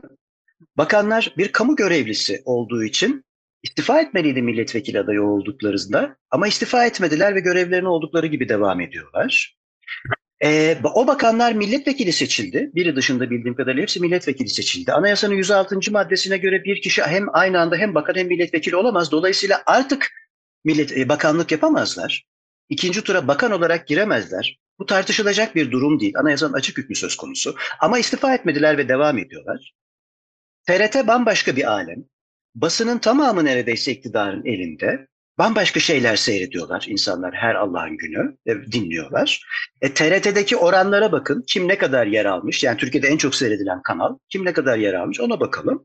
Bakanlar 0.76 1.34
bir 1.36 1.52
kamu 1.52 1.76
görevlisi 1.76 2.42
olduğu 2.44 2.84
için 2.84 3.24
istifa 3.62 4.00
etmeliydi 4.00 4.42
milletvekili 4.42 5.00
adayı 5.00 5.22
olduklarında 5.22 6.16
ama 6.30 6.48
istifa 6.48 6.86
etmediler 6.86 7.34
ve 7.34 7.40
görevlerine 7.40 7.88
oldukları 7.88 8.26
gibi 8.26 8.48
devam 8.48 8.80
ediyorlar. 8.80 9.56
Ee, 10.44 10.78
o 10.94 11.06
bakanlar 11.06 11.52
milletvekili 11.52 12.12
seçildi. 12.12 12.70
Biri 12.74 12.96
dışında 12.96 13.30
bildiğim 13.30 13.54
kadarıyla 13.54 13.82
hepsi 13.82 14.00
milletvekili 14.00 14.48
seçildi. 14.48 14.92
Anayasanın 14.92 15.34
106. 15.34 15.92
maddesine 15.92 16.36
göre 16.36 16.64
bir 16.64 16.80
kişi 16.82 17.02
hem 17.02 17.26
aynı 17.32 17.60
anda 17.60 17.76
hem 17.76 17.94
bakan 17.94 18.14
hem 18.14 18.26
milletvekili 18.26 18.76
olamaz. 18.76 19.12
Dolayısıyla 19.12 19.62
artık 19.66 20.12
millet 20.64 20.96
e, 20.96 21.08
bakanlık 21.08 21.52
yapamazlar. 21.52 22.24
İkinci 22.68 23.04
tura 23.04 23.28
bakan 23.28 23.52
olarak 23.52 23.86
giremezler. 23.86 24.58
Bu 24.78 24.86
tartışılacak 24.86 25.54
bir 25.54 25.70
durum 25.70 26.00
değil. 26.00 26.14
Anayasanın 26.18 26.52
açık 26.52 26.78
hükmü 26.78 26.96
söz 26.96 27.16
konusu. 27.16 27.56
Ama 27.80 27.98
istifa 27.98 28.34
etmediler 28.34 28.78
ve 28.78 28.88
devam 28.88 29.18
ediyorlar. 29.18 29.72
TRT 30.66 31.06
bambaşka 31.06 31.56
bir 31.56 31.72
alem. 31.72 32.04
Basının 32.54 32.98
tamamı 32.98 33.44
neredeyse 33.44 33.92
iktidarın 33.92 34.44
elinde. 34.44 35.08
Bambaşka 35.38 35.80
şeyler 35.80 36.16
seyrediyorlar 36.16 36.86
insanlar 36.88 37.34
her 37.34 37.54
Allah'ın 37.54 37.96
günü 37.96 38.36
e, 38.46 38.72
dinliyorlar. 38.72 39.42
E, 39.80 39.94
TRT'deki 39.94 40.56
oranlara 40.56 41.12
bakın 41.12 41.44
kim 41.46 41.68
ne 41.68 41.78
kadar 41.78 42.06
yer 42.06 42.24
almış 42.24 42.64
yani 42.64 42.76
Türkiye'de 42.76 43.08
en 43.08 43.16
çok 43.16 43.34
seyredilen 43.34 43.82
kanal 43.82 44.18
kim 44.28 44.44
ne 44.44 44.52
kadar 44.52 44.78
yer 44.78 44.94
almış 44.94 45.20
ona 45.20 45.40
bakalım. 45.40 45.84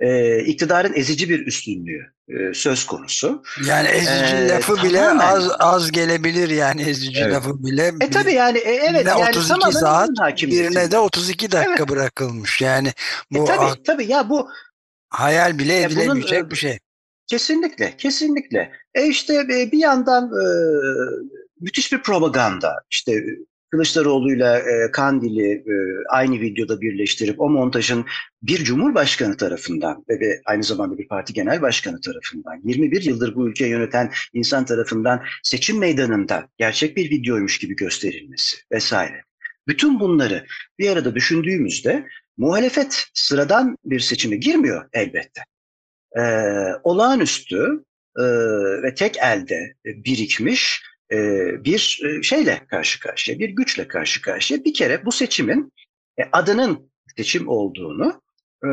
E, 0.00 0.38
iktidarın 0.38 0.94
ezici 0.94 1.28
bir 1.28 1.46
üstünlüğü 1.46 2.12
e, 2.28 2.54
söz 2.54 2.86
konusu. 2.86 3.42
Yani 3.68 3.88
ezici 3.88 4.36
e, 4.36 4.48
lafı 4.48 4.82
bile 4.82 5.10
az 5.10 5.50
az 5.58 5.92
gelebilir 5.92 6.50
yani 6.50 6.82
ezici 6.82 7.20
evet. 7.20 7.34
lafı 7.34 7.64
bile. 7.64 7.92
E 8.00 8.10
tabii 8.10 8.32
yani 8.32 8.58
e, 8.58 8.70
evet. 8.70 9.06
Yani 9.06 9.28
32 9.28 9.72
saat 9.72 10.10
birine 10.42 10.90
de 10.90 10.98
32 10.98 11.52
dakika 11.52 11.74
evet. 11.78 11.88
bırakılmış 11.88 12.60
yani. 12.60 12.88
E, 12.88 12.92
bu 13.30 13.42
e, 13.42 13.44
tabii 13.44 13.82
tabii 13.86 14.06
ya 14.06 14.28
bu 14.30 14.48
hayal 15.08 15.58
bile 15.58 15.82
edilemeyecek 15.82 16.40
bunun, 16.40 16.50
bir 16.50 16.56
şey. 16.56 16.78
Kesinlikle, 17.26 17.94
kesinlikle. 17.98 18.72
E 18.94 19.06
işte 19.06 19.34
e, 19.34 19.72
bir 19.72 19.78
yandan 19.78 20.24
e, 20.24 20.44
müthiş 21.60 21.92
bir 21.92 22.02
propaganda. 22.02 22.74
İşte 22.90 23.24
Kılıçdaroğlu'yla 23.72 24.58
e, 24.58 24.90
Kandil'i 24.90 25.52
e, 25.52 25.74
aynı 26.08 26.40
videoda 26.40 26.80
birleştirip 26.80 27.40
o 27.40 27.48
montajın 27.50 28.04
bir 28.42 28.64
cumhurbaşkanı 28.64 29.36
tarafından 29.36 30.04
ve, 30.08 30.20
ve 30.20 30.40
aynı 30.44 30.62
zamanda 30.62 30.98
bir 30.98 31.08
parti 31.08 31.32
genel 31.32 31.62
başkanı 31.62 32.00
tarafından 32.00 32.60
21 32.64 33.02
yıldır 33.02 33.34
bu 33.34 33.48
ülkeyi 33.48 33.70
yöneten 33.70 34.12
insan 34.32 34.64
tarafından 34.64 35.22
seçim 35.42 35.78
meydanında 35.78 36.48
gerçek 36.58 36.96
bir 36.96 37.10
videoymuş 37.10 37.58
gibi 37.58 37.76
gösterilmesi 37.76 38.56
vesaire. 38.72 39.22
Bütün 39.68 40.00
bunları 40.00 40.46
bir 40.78 40.90
arada 40.90 41.14
düşündüğümüzde 41.14 42.06
muhalefet 42.36 43.04
sıradan 43.14 43.76
bir 43.84 44.00
seçime 44.00 44.36
girmiyor 44.36 44.88
elbette 44.92 45.42
e, 46.18 46.22
olağanüstü 46.82 47.84
e, 48.18 48.22
ve 48.82 48.94
tek 48.94 49.16
elde 49.16 49.74
birikmiş 49.84 50.82
e, 51.12 51.16
bir 51.64 52.02
şeyle 52.22 52.66
karşı 52.70 53.00
karşıya, 53.00 53.38
bir 53.38 53.48
güçle 53.48 53.88
karşı 53.88 54.22
karşıya. 54.22 54.64
Bir 54.64 54.74
kere 54.74 55.04
bu 55.04 55.12
seçimin 55.12 55.72
e, 56.18 56.22
adının 56.32 56.90
seçim 57.16 57.48
olduğunu, 57.48 58.22
e, 58.64 58.68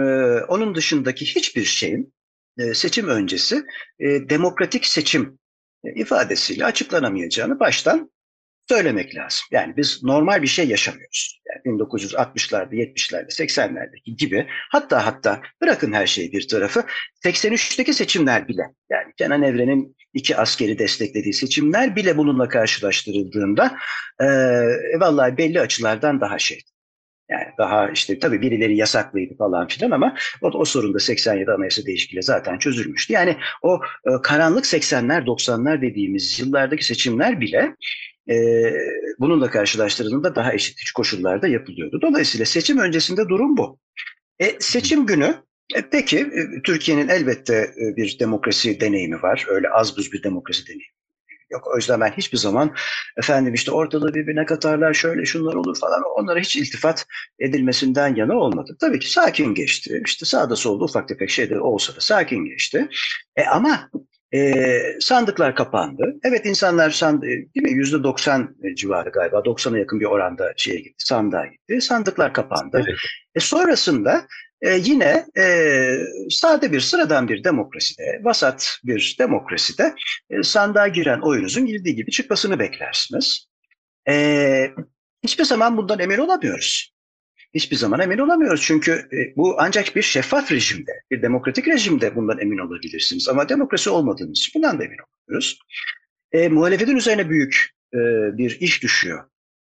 onun 0.48 0.76
dışındaki 0.76 1.26
hiçbir 1.26 1.66
şeyin 1.66 2.14
e, 2.58 2.74
seçim 2.74 3.08
öncesi 3.08 3.64
e, 4.00 4.30
demokratik 4.30 4.86
seçim 4.86 5.40
ifadesiyle 5.96 6.66
açıklanamayacağını 6.66 7.60
baştan 7.60 8.12
söylemek 8.70 9.16
lazım. 9.16 9.46
Yani 9.52 9.78
biz 9.78 10.04
normal 10.04 10.42
bir 10.42 10.48
şey 10.48 10.68
yaşamıyoruz. 10.68 11.42
Yani 11.48 11.78
1960'larda, 11.78 12.76
70'lerde, 12.76 13.30
80'lerdeki 13.30 14.16
gibi 14.16 14.48
hatta 14.50 15.06
hatta 15.06 15.42
bırakın 15.62 15.94
her 15.94 16.08
şeyi 16.08 16.32
bir 16.32 16.48
tarafı 16.48 16.84
83'teki 17.26 17.94
seçimler 17.94 18.48
bile 18.48 18.64
yani 18.90 19.14
Kenan 19.18 19.44
Evren'in 19.44 19.96
iki 20.14 20.38
askeri 20.38 20.80
desteklediği 20.80 21.34
seçimler 21.34 21.96
bile 21.96 22.18
bununla 22.18 22.48
karşılaştırıldığında 22.48 23.78
e, 24.20 24.26
vallahi 25.00 25.38
belli 25.38 25.62
açılardan 25.62 26.22
daha 26.22 26.40
şey. 26.40 26.62
Yani 27.30 27.48
daha 27.58 27.90
işte 27.90 28.20
tabii 28.20 28.42
birileri 28.42 28.78
yasaklıydı 28.78 29.38
falan 29.38 29.68
filan 29.68 29.92
ama 29.92 30.16
o, 30.42 30.48
o 30.48 30.66
sorun 30.66 30.94
da 30.94 31.00
87 31.00 31.52
anayasa 31.52 31.86
değişikliğiyle 31.86 32.22
zaten 32.22 32.58
çözülmüştü. 32.58 33.14
Yani 33.14 33.38
o 33.62 33.80
e, 34.06 34.10
karanlık 34.24 34.66
80'ler 34.66 35.26
90'lar 35.26 35.82
dediğimiz 35.82 36.40
yıllardaki 36.40 36.86
seçimler 36.86 37.42
bile 37.42 37.76
e, 38.30 38.36
bununla 39.20 39.50
karşılaştırıldığında 39.50 40.36
daha 40.36 40.54
eşit 40.54 40.92
koşullarda 40.96 41.48
yapılıyordu. 41.48 42.00
Dolayısıyla 42.02 42.46
seçim 42.46 42.78
öncesinde 42.78 43.30
durum 43.30 43.58
bu. 43.58 43.80
E, 44.40 44.60
seçim 44.60 45.06
günü 45.06 45.36
e, 45.76 45.82
peki 45.92 46.20
e, 46.20 46.62
Türkiye'nin 46.64 47.08
elbette 47.08 47.56
e, 47.56 47.96
bir 47.96 48.20
demokrasi 48.20 48.80
deneyimi 48.80 49.22
var. 49.22 49.46
Öyle 49.50 49.70
az 49.70 49.98
buz 49.98 50.12
bir 50.12 50.24
demokrasi 50.24 50.68
deneyimi. 50.68 51.00
Yok 51.52 51.68
o 51.74 51.76
yüzden 51.76 52.00
ben 52.02 52.12
hiçbir 52.12 52.38
zaman 52.38 52.76
efendim 53.18 53.54
işte 53.54 53.72
ortalığı 53.72 54.14
birbirine 54.14 54.46
katarlar 54.46 54.94
şöyle 54.94 55.26
şunlar 55.26 55.54
olur 55.54 55.80
falan 55.80 56.04
onlara 56.18 56.40
hiç 56.40 56.56
iltifat 56.56 57.06
edilmesinden 57.40 58.16
yana 58.16 58.34
olmadı. 58.34 58.78
Tabii 58.80 59.00
ki 59.00 59.12
sakin 59.12 59.54
geçti. 59.54 60.02
İşte 60.06 60.26
sağda 60.26 60.56
solda 60.56 60.84
ufak 60.84 61.08
tefek 61.08 61.30
şeyler 61.30 61.58
olsa 61.58 61.96
da 61.96 62.02
sakin 62.02 62.46
geçti. 62.46 62.90
E 63.36 63.44
ama 63.44 63.90
e, 64.34 64.82
sandıklar 65.00 65.56
kapandı. 65.56 66.16
Evet 66.24 66.46
insanlar 66.46 66.90
sandı, 66.90 67.26
değil 67.26 67.64
mi? 67.64 67.72
Yüzde 67.72 68.04
90 68.04 68.56
civarı 68.76 69.10
galiba 69.10 69.38
90'a 69.38 69.78
yakın 69.78 70.00
bir 70.00 70.06
oranda 70.06 70.54
şeye 70.58 70.80
gitti, 70.80 71.06
sandığa 71.06 71.46
gitti. 71.46 71.82
Sandıklar 71.82 72.34
kapandı. 72.34 72.84
Evet. 72.88 72.98
E, 73.36 73.40
sonrasında 73.40 74.28
e, 74.62 74.76
yine 74.76 75.26
e, 75.38 75.96
sade 76.30 76.72
bir 76.72 76.80
sıradan 76.80 77.28
bir 77.28 77.44
demokraside, 77.44 78.20
vasat 78.24 78.80
bir 78.84 79.16
demokraside 79.20 79.96
e, 80.30 80.44
sandığa 80.44 80.88
giren 80.88 81.20
oyunuzun 81.20 81.66
girdiği 81.66 81.96
gibi 81.96 82.12
çıkmasını 82.12 82.60
beklersiniz. 82.60 83.48
E, 84.10 84.72
hiçbir 85.24 85.44
zaman 85.44 85.78
bundan 85.78 86.00
emin 86.00 86.18
olamıyoruz 86.18 86.99
hiçbir 87.54 87.76
zaman 87.76 88.00
emin 88.00 88.18
olamıyoruz. 88.18 88.62
Çünkü 88.62 88.92
e, 88.92 89.36
bu 89.38 89.56
ancak 89.60 89.96
bir 89.96 90.02
şeffaf 90.02 90.52
rejimde, 90.52 90.92
bir 91.12 91.22
demokratik 91.22 91.68
rejimde 91.68 92.16
bundan 92.16 92.40
emin 92.40 92.58
olabilirsiniz. 92.58 93.30
Ama 93.30 93.50
demokrasi 93.50 93.90
olmadığımız 93.90 94.40
için 94.40 94.52
bundan 94.56 94.80
da 94.80 94.84
emin 94.84 94.98
olamıyoruz. 94.98 95.60
E, 96.32 96.48
muhalefetin 96.48 96.98
üzerine 96.98 97.30
büyük 97.30 97.70
e, 97.94 97.98
bir 98.38 98.58
iş 98.60 98.84
düşüyor. 98.84 99.24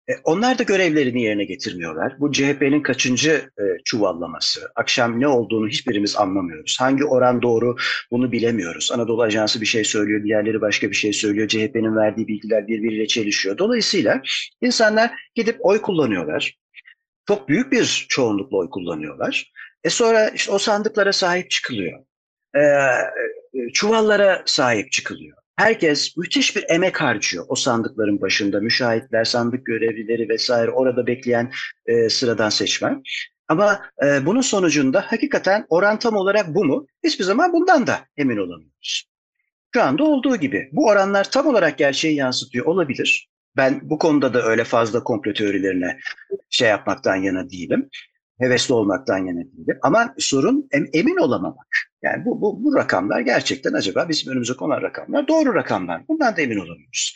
E, 0.09 0.13
onlar 0.23 0.57
da 0.57 0.63
görevlerini 0.63 1.21
yerine 1.21 1.43
getirmiyorlar. 1.43 2.15
Bu 2.19 2.31
CHP'nin 2.31 2.81
kaçıncı 2.81 3.49
e, 3.59 3.63
çuvallaması? 3.85 4.71
Akşam 4.75 5.19
ne 5.19 5.27
olduğunu 5.27 5.67
hiçbirimiz 5.67 6.15
anlamıyoruz. 6.15 6.77
Hangi 6.79 7.05
oran 7.05 7.41
doğru 7.41 7.75
bunu 8.11 8.31
bilemiyoruz. 8.31 8.91
Anadolu 8.91 9.21
Ajansı 9.21 9.61
bir 9.61 9.65
şey 9.65 9.83
söylüyor, 9.83 10.23
diğerleri 10.23 10.61
başka 10.61 10.89
bir 10.89 10.95
şey 10.95 11.13
söylüyor. 11.13 11.47
CHP'nin 11.47 11.95
verdiği 11.95 12.27
bilgiler 12.27 12.67
birbiriyle 12.67 13.07
çelişiyor. 13.07 13.57
Dolayısıyla 13.57 14.21
insanlar 14.61 15.11
gidip 15.35 15.57
oy 15.59 15.81
kullanıyorlar. 15.81 16.62
Çok 17.27 17.49
büyük 17.49 17.71
bir 17.71 18.05
çoğunlukla 18.09 18.57
oy 18.57 18.69
kullanıyorlar. 18.69 19.51
E 19.83 19.89
sonra 19.89 20.29
işte 20.29 20.51
o 20.51 20.59
sandıklara 20.59 21.13
sahip 21.13 21.51
çıkılıyor. 21.51 21.99
E, 22.55 22.61
çuvallara 23.73 24.43
sahip 24.45 24.91
çıkılıyor. 24.91 25.37
Herkes 25.55 26.17
müthiş 26.17 26.55
bir 26.55 26.65
emek 26.69 27.01
harcıyor 27.01 27.45
o 27.47 27.55
sandıkların 27.55 28.21
başında. 28.21 28.59
Müşahitler, 28.59 29.23
sandık 29.23 29.65
görevlileri 29.65 30.29
vesaire 30.29 30.71
orada 30.71 31.07
bekleyen 31.07 31.51
e, 31.85 32.09
sıradan 32.09 32.49
seçmen. 32.49 33.03
Ama 33.47 33.81
e, 34.03 34.25
bunun 34.25 34.41
sonucunda 34.41 35.01
hakikaten 35.01 35.65
oran 35.69 35.99
tam 35.99 36.15
olarak 36.15 36.55
bu 36.55 36.65
mu? 36.65 36.87
Hiçbir 37.03 37.23
zaman 37.23 37.53
bundan 37.53 37.87
da 37.87 37.99
emin 38.17 38.37
olamıyoruz. 38.37 39.09
Şu 39.73 39.83
anda 39.83 40.03
olduğu 40.03 40.35
gibi. 40.35 40.69
Bu 40.71 40.87
oranlar 40.87 41.31
tam 41.31 41.47
olarak 41.47 41.77
gerçeği 41.77 42.15
yansıtıyor 42.15 42.65
olabilir. 42.65 43.29
Ben 43.57 43.79
bu 43.83 43.97
konuda 43.97 44.33
da 44.33 44.43
öyle 44.43 44.63
fazla 44.63 45.03
komplo 45.03 45.33
teorilerine 45.33 45.99
şey 46.49 46.69
yapmaktan 46.69 47.15
yana 47.15 47.49
değilim. 47.49 47.89
Hevesli 48.39 48.73
olmaktan 48.73 49.17
yana 49.17 49.39
değilim. 49.39 49.77
Ama 49.81 50.15
sorun 50.17 50.67
em, 50.71 50.87
emin 50.93 51.17
olamamak. 51.17 51.67
Yani 52.03 52.25
bu, 52.25 52.41
bu, 52.41 52.63
bu 52.63 52.75
rakamlar 52.75 53.19
gerçekten 53.19 53.73
acaba 53.73 54.09
bizim 54.09 54.31
önümüze 54.31 54.53
konan 54.53 54.81
rakamlar 54.81 55.27
doğru 55.27 55.55
rakamlar. 55.55 56.07
Bundan 56.07 56.35
da 56.37 56.41
emin 56.41 56.57
olamıyoruz. 56.57 57.15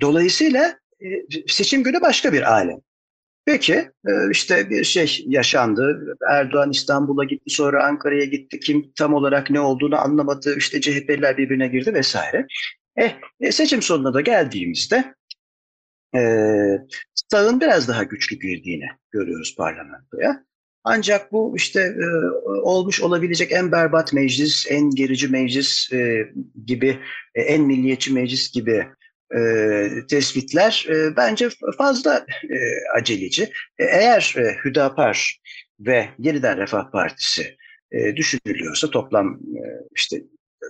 Dolayısıyla 0.00 0.78
e, 1.00 1.06
seçim 1.46 1.82
günü 1.82 2.00
başka 2.00 2.32
bir 2.32 2.52
alem. 2.52 2.78
Peki 3.44 3.74
e, 4.08 4.12
işte 4.30 4.70
bir 4.70 4.84
şey 4.84 5.24
yaşandı. 5.26 6.16
Erdoğan 6.30 6.70
İstanbul'a 6.70 7.24
gitti 7.24 7.50
sonra 7.50 7.86
Ankara'ya 7.86 8.24
gitti. 8.24 8.60
Kim 8.60 8.92
tam 8.98 9.14
olarak 9.14 9.50
ne 9.50 9.60
olduğunu 9.60 10.00
anlamadı. 10.00 10.56
İşte 10.58 10.80
CHP'liler 10.80 11.36
birbirine 11.36 11.68
girdi 11.68 11.94
vesaire. 11.94 12.46
Eh, 12.96 13.14
e, 13.40 13.52
seçim 13.52 13.82
sonuna 13.82 14.14
da 14.14 14.20
geldiğimizde 14.20 15.14
e, 16.14 16.20
sağın 17.30 17.60
biraz 17.60 17.88
daha 17.88 18.02
güçlü 18.02 18.36
girdiğini 18.36 18.86
görüyoruz 19.10 19.54
parlamentoya. 19.56 20.44
Ancak 20.84 21.32
bu 21.32 21.54
işte 21.56 21.80
e, 21.80 22.06
olmuş 22.46 23.00
olabilecek 23.00 23.52
en 23.52 23.72
berbat 23.72 24.12
meclis, 24.12 24.66
en 24.70 24.90
gerici 24.90 25.28
meclis 25.28 25.92
e, 25.92 26.30
gibi, 26.66 26.98
e, 27.34 27.42
en 27.42 27.62
milliyetçi 27.62 28.12
meclis 28.12 28.52
gibi 28.52 28.86
e, 29.36 29.40
tespitler 30.10 30.86
e, 30.88 31.16
bence 31.16 31.48
fazla 31.78 32.26
e, 32.50 32.56
aceleci. 32.98 33.42
E, 33.78 33.84
eğer 33.84 34.34
e, 34.38 34.56
Hüdapar 34.64 35.40
ve 35.80 36.08
Yeniden 36.18 36.58
Refah 36.58 36.90
Partisi 36.90 37.56
e, 37.92 38.16
düşünülüyorsa 38.16 38.90
toplam 38.90 39.34
e, 39.34 39.62
işte 39.96 40.22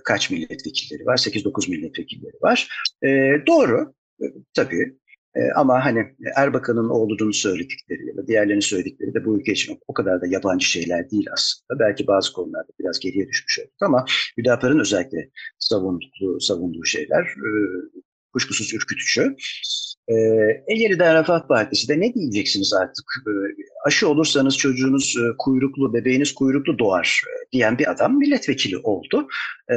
kaç 0.03 0.29
milletvekilleri 0.31 1.05
var? 1.05 1.17
8-9 1.17 1.69
milletvekilleri 1.69 2.37
var. 2.41 2.67
E, 3.03 3.07
doğru. 3.47 3.93
E, 4.21 4.25
tabii 4.53 4.97
e, 5.37 5.51
ama 5.55 5.85
hani 5.85 6.15
Erbakan'ın 6.35 6.89
olduğunu 6.89 7.33
söyledikleri 7.33 8.07
ya 8.07 8.17
da 8.17 8.27
diğerlerinin 8.27 8.59
söyledikleri 8.59 9.13
de 9.13 9.25
bu 9.25 9.39
ülke 9.39 9.51
için 9.51 9.79
o 9.87 9.93
kadar 9.93 10.21
da 10.21 10.27
yabancı 10.27 10.65
şeyler 10.65 11.11
değil 11.11 11.27
aslında. 11.33 11.79
Belki 11.79 12.07
bazı 12.07 12.33
konularda 12.33 12.71
biraz 12.79 12.99
geriye 12.99 13.27
düşmüş 13.27 13.59
olduk 13.59 13.81
ama 13.81 14.05
Hüdapar'ın 14.37 14.79
özellikle 14.79 15.29
savunduğu, 15.59 16.39
savunduğu 16.39 16.85
şeyler 16.85 17.21
e, 17.21 17.49
kuşkusuz 18.33 18.73
ürkütücü. 18.73 19.35
Ee, 20.07 20.13
e, 20.67 20.73
yeniden 20.75 21.19
Refah 21.19 21.47
Partisi 21.47 21.87
de 21.87 21.99
ne 21.99 22.13
diyeceksiniz 22.13 22.73
artık? 22.73 23.05
E, 23.27 23.31
aşı 23.85 24.09
olursanız 24.09 24.57
çocuğunuz 24.57 25.15
e, 25.17 25.37
kuyruklu, 25.37 25.93
bebeğiniz 25.93 26.33
kuyruklu 26.33 26.79
doğar 26.79 27.21
e, 27.27 27.51
diyen 27.51 27.77
bir 27.77 27.91
adam 27.91 28.17
milletvekili 28.17 28.77
oldu. 28.77 29.27
E, 29.69 29.75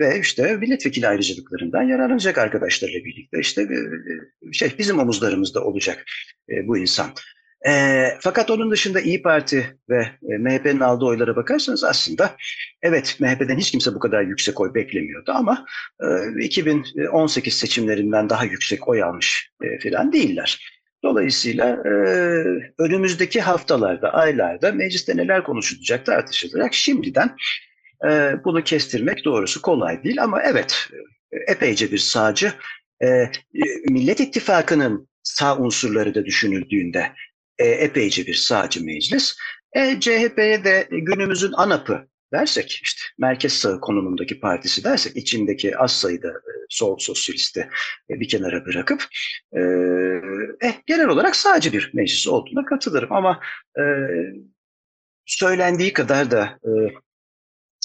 ve 0.00 0.20
işte 0.20 0.56
milletvekili 0.56 1.08
ayrıcalıklarından 1.08 1.82
yararlanacak 1.82 2.38
arkadaşlarla 2.38 2.94
birlikte. 3.04 3.40
İşte 3.40 3.62
e, 3.62 4.52
şey 4.52 4.72
bizim 4.78 4.98
omuzlarımızda 4.98 5.64
olacak 5.64 6.04
e, 6.50 6.68
bu 6.68 6.78
insan. 6.78 7.10
E, 7.66 8.04
fakat 8.20 8.50
onun 8.50 8.70
dışında 8.70 9.00
İyi 9.00 9.22
Parti 9.22 9.78
ve 9.88 10.08
e, 10.30 10.38
MHP'nin 10.38 10.80
aldığı 10.80 11.04
oylara 11.04 11.36
bakarsanız 11.36 11.84
aslında 11.84 12.36
evet 12.82 13.16
MHP'den 13.20 13.58
hiç 13.58 13.70
kimse 13.70 13.94
bu 13.94 13.98
kadar 13.98 14.22
yüksek 14.22 14.60
oy 14.60 14.74
beklemiyordu 14.74 15.32
ama 15.34 15.66
e, 16.02 16.44
2018 16.44 17.54
seçimlerinden 17.54 18.30
daha 18.30 18.44
yüksek 18.44 18.88
oy 18.88 19.02
almış 19.02 19.50
e, 19.62 19.78
filan 19.78 20.12
değiller. 20.12 20.60
Dolayısıyla 21.04 21.68
e, 21.68 21.90
önümüzdeki 22.78 23.40
haftalarda, 23.40 24.14
aylarda 24.14 24.72
mecliste 24.72 25.16
neler 25.16 25.44
konuşulacak 25.44 26.06
tartışılacak. 26.06 26.74
Şimdiden 26.74 27.36
e, 28.08 28.34
bunu 28.44 28.64
kestirmek 28.64 29.24
doğrusu 29.24 29.62
kolay 29.62 30.04
değil 30.04 30.22
ama 30.22 30.42
evet 30.42 30.88
e, 31.32 31.52
epeyce 31.52 31.92
bir 31.92 31.98
sağcı. 31.98 32.52
E, 33.04 33.30
Millet 33.88 34.20
İttifakı'nın 34.20 35.08
sağ 35.22 35.58
unsurları 35.58 36.14
da 36.14 36.24
düşünüldüğünde 36.24 37.12
e, 37.58 37.66
epeyce 37.66 38.26
bir 38.26 38.34
sağcı 38.34 38.84
meclis. 38.84 39.36
E, 39.72 40.00
CHP'ye 40.00 40.64
de 40.64 40.88
günümüzün 40.90 41.52
ANAP'ı 41.52 42.08
dersek, 42.32 42.80
işte 42.84 43.00
merkez 43.18 43.52
sağ 43.52 43.80
konumundaki 43.80 44.40
partisi 44.40 44.84
dersek, 44.84 45.16
içindeki 45.16 45.78
az 45.78 45.92
sayıda 45.92 46.28
e, 46.28 46.52
sol 46.68 46.98
sosyalisti 46.98 47.68
e, 48.10 48.20
bir 48.20 48.28
kenara 48.28 48.66
bırakıp 48.66 49.04
e, 49.52 49.60
eh, 50.60 50.74
genel 50.86 51.08
olarak 51.08 51.36
sağcı 51.36 51.72
bir 51.72 51.90
meclis 51.94 52.28
olduğuna 52.28 52.64
katılırım. 52.64 53.12
Ama 53.12 53.40
e, 53.78 53.82
söylendiği 55.26 55.92
kadar 55.92 56.30
da 56.30 56.58
e, 56.64 56.70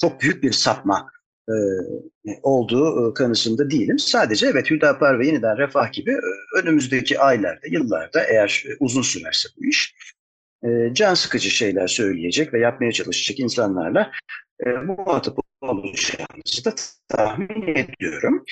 çok 0.00 0.20
büyük 0.20 0.42
bir 0.42 0.52
sapma 0.52 1.10
e, 1.50 2.30
olduğu 2.42 3.10
e, 3.10 3.14
kanısında 3.14 3.70
değilim. 3.70 3.98
Sadece 3.98 4.46
evet 4.46 4.70
Hüdapar 4.70 5.18
ve 5.18 5.26
yeniden 5.26 5.58
Refah 5.58 5.92
gibi 5.92 6.10
e, 6.10 6.58
önümüzdeki 6.58 7.20
aylarda, 7.20 7.66
yıllarda 7.70 8.24
eğer 8.24 8.64
uzun 8.80 9.02
sürerse 9.02 9.48
bu 9.56 9.64
iş 9.64 9.94
can 10.92 11.14
sıkıcı 11.14 11.50
şeyler 11.50 11.86
söyleyecek 11.86 12.54
ve 12.54 12.60
yapmaya 12.60 12.92
çalışacak 12.92 13.40
insanlarla 13.40 14.10
muhatap 14.84 15.38
olacağımızı 15.60 16.64
da 16.64 16.74
tahmin 17.08 17.74
ediyorum. 17.76 18.44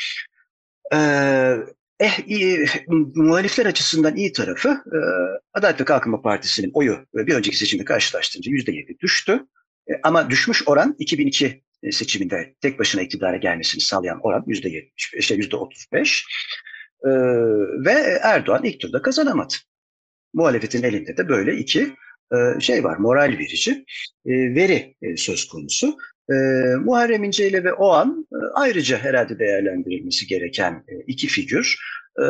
Eh, 2.00 2.28
iyi, 2.28 2.66
muhalifler 3.14 3.66
açısından 3.66 4.16
iyi 4.16 4.32
tarafı 4.32 4.82
Adalet 5.52 5.80
ve 5.80 5.84
Kalkınma 5.84 6.22
Partisi'nin 6.22 6.70
oyu 6.74 6.98
bir 7.14 7.34
önceki 7.34 7.56
seçimde 7.56 7.84
karşılaştırınca 7.84 8.52
%7 8.52 8.98
düştü. 8.98 9.46
Ama 10.02 10.30
düşmüş 10.30 10.68
oran 10.68 10.96
2002 10.98 11.46
e, 11.46 11.62
seçiminde 11.90 12.54
tek 12.60 12.78
başına 12.78 13.02
iktidara 13.02 13.36
gelmesini 13.36 13.80
sağlayan 13.80 14.20
oran 14.22 14.44
yüzde 14.46 14.68
yetmiş, 14.68 15.14
işte 15.14 15.34
yüzde 15.34 15.56
otuz 15.56 15.86
beş 15.92 16.24
ee, 17.04 17.10
ve 17.84 18.18
Erdoğan 18.22 18.64
ilk 18.64 18.80
turda 18.80 19.02
kazanamadı. 19.02 19.54
Muhalefetin 20.34 20.82
elinde 20.82 21.16
de 21.16 21.28
böyle 21.28 21.56
iki 21.56 21.94
e, 22.32 22.60
şey 22.60 22.84
var, 22.84 22.96
moral 22.96 23.38
verici 23.38 23.84
e, 24.26 24.32
veri 24.54 24.94
e, 25.02 25.16
söz 25.16 25.48
konusu. 25.48 25.96
E, 26.30 26.34
Muharrem 26.84 27.24
İnce 27.24 27.48
ile 27.48 27.64
ve 27.64 27.72
o 27.72 27.88
an 27.88 28.26
e, 28.32 28.36
ayrıca 28.54 28.98
herhalde 28.98 29.38
değerlendirilmesi 29.38 30.26
gereken 30.26 30.72
e, 30.88 30.94
iki 31.06 31.26
figür. 31.26 31.76
E, 32.18 32.24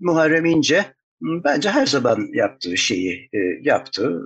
Muharrem 0.00 0.44
İnce 0.44 0.84
bence 1.20 1.70
her 1.70 1.86
zaman 1.86 2.28
yaptığı 2.32 2.76
şeyi 2.76 3.28
e, 3.32 3.38
yaptı 3.62 4.22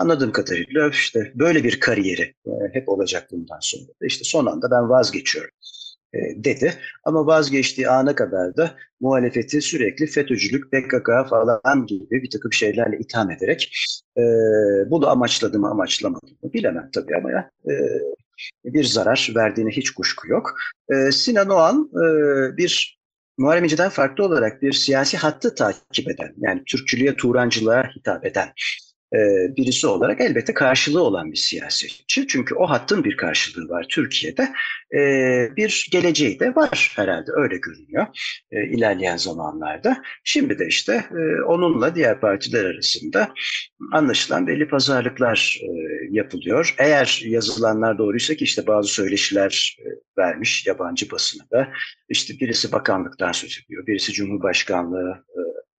anladığım 0.00 0.32
kadarıyla 0.32 0.88
işte 0.88 1.32
böyle 1.34 1.64
bir 1.64 1.80
kariyeri 1.80 2.34
e, 2.46 2.50
hep 2.72 2.88
olacak 2.88 3.28
bundan 3.32 3.58
sonra. 3.60 3.82
İşte 4.02 4.24
son 4.24 4.46
anda 4.46 4.70
ben 4.70 4.88
vazgeçiyorum 4.88 5.50
e, 6.14 6.18
dedi. 6.44 6.74
Ama 7.04 7.26
vazgeçtiği 7.26 7.88
ana 7.88 8.14
kadar 8.14 8.56
da 8.56 8.74
muhalefeti 9.00 9.62
sürekli 9.62 10.06
FETÖ'cülük, 10.06 10.72
PKK 10.72 11.28
falan 11.30 11.86
gibi 11.86 12.22
bir 12.22 12.30
takım 12.30 12.52
şeylerle 12.52 12.98
itham 12.98 13.30
ederek 13.30 13.72
e, 14.16 14.22
bunu 14.90 15.08
amaçladı 15.08 15.58
mı 15.58 15.70
amaçlamadı 15.70 16.26
mı 16.42 16.52
bilemem 16.52 16.90
tabii 16.92 17.16
ama 17.16 17.30
ya, 17.30 17.50
e, 17.70 17.74
bir 18.64 18.84
zarar 18.84 19.32
verdiğine 19.36 19.70
hiç 19.70 19.90
kuşku 19.90 20.28
yok. 20.28 20.54
E, 20.92 21.12
Sinan 21.12 21.48
Oğan 21.50 21.90
e, 21.94 22.06
bir 22.56 23.00
Muharrem 23.38 23.64
İnce'den 23.64 23.88
farklı 23.88 24.24
olarak 24.24 24.62
bir 24.62 24.72
siyasi 24.72 25.16
hattı 25.16 25.54
takip 25.54 26.10
eden, 26.10 26.34
yani 26.38 26.62
Türkçülüğe, 26.66 27.16
Turancılığa 27.16 27.82
hitap 27.96 28.26
eden 28.26 28.48
birisi 29.56 29.86
olarak 29.86 30.20
elbette 30.20 30.54
karşılığı 30.54 31.02
olan 31.02 31.32
bir 31.32 31.36
siyasetçi. 31.36 32.26
Çünkü 32.26 32.54
o 32.54 32.70
hattın 32.70 33.04
bir 33.04 33.16
karşılığı 33.16 33.68
var 33.68 33.86
Türkiye'de. 33.88 34.52
E, 34.94 35.00
bir 35.56 35.88
geleceği 35.92 36.40
de 36.40 36.54
var 36.54 36.92
herhalde 36.96 37.30
öyle 37.34 37.56
görünüyor 37.56 38.06
e, 38.52 38.66
ilerleyen 38.66 39.16
zamanlarda. 39.16 40.02
Şimdi 40.24 40.58
de 40.58 40.66
işte 40.66 41.04
onunla 41.46 41.94
diğer 41.94 42.20
partiler 42.20 42.64
arasında 42.64 43.34
anlaşılan 43.92 44.46
belli 44.46 44.68
pazarlıklar 44.68 45.60
yapılıyor. 46.10 46.74
Eğer 46.78 47.22
yazılanlar 47.24 47.98
doğruysa 47.98 48.34
ki 48.34 48.44
işte 48.44 48.66
bazı 48.66 48.88
söyleşiler 48.88 49.76
vermiş 50.18 50.66
yabancı 50.66 51.10
basına 51.10 51.42
da. 51.52 51.68
İşte 52.08 52.34
birisi 52.40 52.72
bakanlıktan 52.72 53.32
söz 53.32 53.60
ediyor, 53.64 53.86
birisi 53.86 54.12
Cumhurbaşkanlığı 54.12 55.24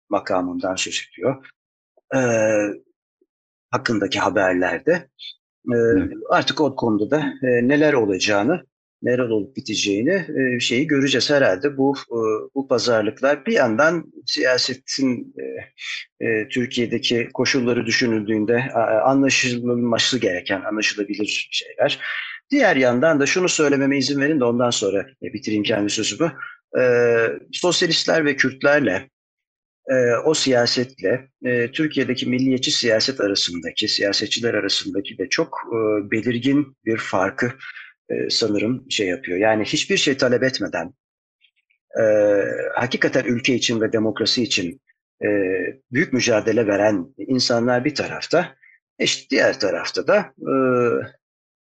makamından 0.08 0.74
söz 0.74 1.08
ediyor 1.12 1.36
hakkındaki 3.70 4.18
haberlerde. 4.18 5.08
E, 5.72 5.76
artık 6.30 6.60
o 6.60 6.76
konuda 6.76 7.10
da 7.10 7.32
e, 7.42 7.68
neler 7.68 7.92
olacağını 7.92 8.64
neler 9.02 9.18
olup 9.18 9.56
biteceğini 9.56 10.26
e, 10.38 10.60
şeyi 10.60 10.86
göreceğiz 10.86 11.30
herhalde. 11.30 11.76
Bu 11.76 11.94
e, 12.10 12.18
bu 12.54 12.68
pazarlıklar 12.68 13.46
bir 13.46 13.52
yandan 13.52 14.12
siyasetin 14.26 15.34
e, 15.38 16.26
e, 16.26 16.48
Türkiye'deki 16.48 17.28
koşulları 17.34 17.86
düşünüldüğünde 17.86 18.72
anlaşılması 19.04 20.18
gereken, 20.18 20.62
anlaşılabilir 20.62 21.48
şeyler. 21.50 22.00
Diğer 22.50 22.76
yandan 22.76 23.20
da 23.20 23.26
şunu 23.26 23.48
söylememe 23.48 23.98
izin 23.98 24.20
verin 24.20 24.40
de 24.40 24.44
ondan 24.44 24.70
sonra 24.70 25.06
bitireyim 25.22 25.62
kendi 25.62 25.90
sözümü. 25.90 26.32
E, 26.80 26.82
sosyalistler 27.52 28.24
ve 28.24 28.36
Kürtlerle 28.36 29.10
e, 29.90 30.16
o 30.24 30.34
siyasetle 30.34 31.28
e, 31.44 31.70
Türkiye'deki 31.70 32.28
milliyetçi 32.28 32.70
siyaset 32.70 33.20
arasındaki, 33.20 33.88
siyasetçiler 33.88 34.54
arasındaki 34.54 35.18
de 35.18 35.28
çok 35.28 35.58
e, 35.68 36.10
belirgin 36.10 36.76
bir 36.84 36.96
farkı 36.96 37.52
e, 38.10 38.30
sanırım 38.30 38.90
şey 38.90 39.06
yapıyor. 39.08 39.38
Yani 39.38 39.64
hiçbir 39.64 39.96
şey 39.96 40.16
talep 40.16 40.42
etmeden 40.42 40.94
e, 42.00 42.04
hakikaten 42.74 43.24
ülke 43.24 43.54
için 43.54 43.80
ve 43.80 43.92
demokrasi 43.92 44.42
için 44.42 44.80
e, 45.24 45.28
büyük 45.92 46.12
mücadele 46.12 46.66
veren 46.66 47.14
insanlar 47.18 47.84
bir 47.84 47.94
tarafta, 47.94 48.54
işte 48.98 49.30
diğer 49.30 49.60
tarafta 49.60 50.06
da 50.06 50.18
e, 50.38 50.52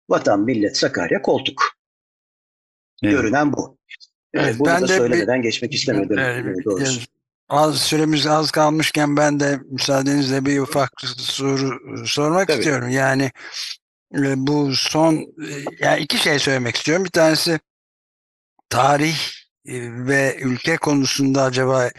vatan, 0.09 0.41
millet, 0.41 0.77
Sakarya, 0.77 1.21
koltuk. 1.21 1.63
Evet. 3.03 3.13
Görünen 3.13 3.53
bu. 3.53 3.77
Evet, 4.33 4.55
Bunu 4.59 4.67
ben 4.67 4.81
da 4.81 4.87
de 4.87 4.97
söylemeden 4.97 5.39
bir, 5.39 5.43
geçmek 5.43 5.73
istemedim. 5.73 6.19
Evet, 6.19 6.65
doğrusu. 6.65 7.01
Az 7.49 7.81
süremiz 7.81 8.27
az 8.27 8.51
kalmışken 8.51 9.17
ben 9.17 9.39
de 9.39 9.59
müsaadenizle 9.71 10.45
bir 10.45 10.59
ufak 10.59 10.91
soru 11.17 11.79
sormak 12.07 12.47
Tabii. 12.47 12.57
istiyorum. 12.57 12.89
Yani 12.89 13.31
e, 14.15 14.47
bu 14.47 14.75
son 14.75 15.15
e, 15.15 15.25
yani 15.79 16.01
iki 16.01 16.17
şey 16.17 16.39
söylemek 16.39 16.75
istiyorum. 16.75 17.05
Bir 17.05 17.09
tanesi 17.09 17.59
tarih 18.69 19.17
e, 19.65 19.73
ve 20.07 20.37
ülke 20.41 20.77
konusunda 20.77 21.43
acaba 21.43 21.89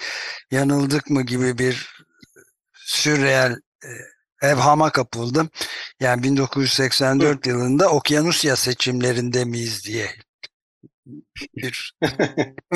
yanıldık 0.51 1.11
mı 1.11 1.23
gibi 1.23 1.59
bir 1.59 2.05
sürreel 2.75 3.57
evhama 4.43 4.91
kapıldım. 4.91 5.51
Yani 6.01 6.23
1984 6.23 7.47
Hı. 7.47 7.51
yılında 7.51 7.89
Okyanusya 7.89 8.57
seçimlerinde 8.57 9.45
miyiz 9.45 9.85
diye 9.85 10.11
bir 11.57 11.95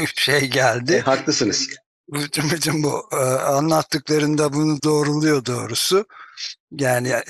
şey 0.17 0.51
geldi. 0.51 0.93
E, 0.93 1.01
haklısınız 1.01 1.69
bütün, 2.09 2.83
bu 2.83 3.09
e, 3.13 3.17
anlattıklarında 3.27 4.53
bunu 4.53 4.83
doğruluyor 4.83 5.45
doğrusu. 5.45 6.07
Yani 6.71 7.09
e, 7.09 7.25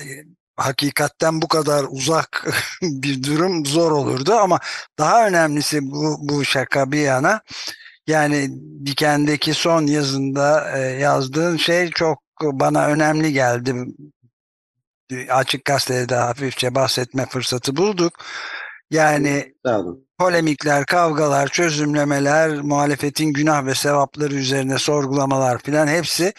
hakikatten 0.57 1.41
bu 1.41 1.47
kadar 1.47 1.85
uzak 1.89 2.47
bir 2.81 3.23
durum 3.23 3.65
zor 3.65 3.91
olurdu 3.91 4.33
ama 4.33 4.59
daha 4.99 5.27
önemlisi 5.27 5.91
bu, 5.91 6.17
bu 6.21 6.45
şaka 6.45 6.91
bir 6.91 6.99
yana 6.99 7.41
yani 8.07 8.49
Diken'deki 8.85 9.53
son 9.53 9.87
yazında 9.87 10.77
e, 10.77 10.79
yazdığın 10.79 11.57
şey 11.57 11.89
çok 11.89 12.23
bana 12.41 12.87
önemli 12.87 13.33
geldi. 13.33 13.75
Açık 15.29 15.65
gazetede 15.65 16.15
hafifçe 16.15 16.75
bahsetme 16.75 17.25
fırsatı 17.25 17.77
bulduk. 17.77 18.13
Yani 18.91 19.55
polemikler, 20.17 20.85
kavgalar, 20.85 21.47
çözümlemeler, 21.47 22.61
muhalefetin 22.61 23.33
günah 23.33 23.65
ve 23.65 23.75
sevapları 23.75 24.33
üzerine 24.33 24.77
sorgulamalar 24.77 25.61
filan 25.61 25.87
hepsi 25.87 26.33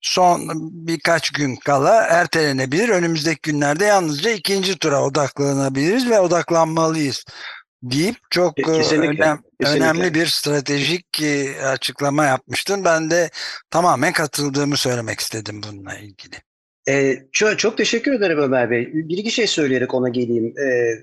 son 0.00 0.48
birkaç 0.86 1.30
gün 1.30 1.56
kala 1.56 2.02
ertelenebilir. 2.02 2.88
Önümüzdeki 2.88 3.52
günlerde 3.52 3.84
yalnızca 3.84 4.30
ikinci 4.30 4.78
tura 4.78 5.04
odaklanabiliriz 5.04 6.10
ve 6.10 6.20
odaklanmalıyız 6.20 7.24
deyip 7.82 8.16
çok 8.30 8.58
e, 8.58 8.62
kesinlikle, 8.62 9.24
önem, 9.24 9.38
kesinlikle. 9.60 9.84
önemli 9.84 10.14
bir 10.14 10.26
stratejik 10.26 11.22
e, 11.22 11.62
açıklama 11.62 12.24
yapmıştın. 12.24 12.84
Ben 12.84 13.10
de 13.10 13.30
tamamen 13.70 14.12
katıldığımı 14.12 14.76
söylemek 14.76 15.20
istedim 15.20 15.60
bununla 15.62 15.94
ilgili. 15.94 16.36
Ee, 16.88 17.22
çok, 17.32 17.58
çok 17.58 17.78
teşekkür 17.78 18.12
ederim 18.12 18.38
Ömer 18.38 18.70
Bey. 18.70 18.90
Bir 18.94 19.18
iki 19.18 19.30
şey 19.30 19.46
söyleyerek 19.46 19.94
ona 19.94 20.08
geleyim. 20.08 20.54
Ee, 20.58 20.94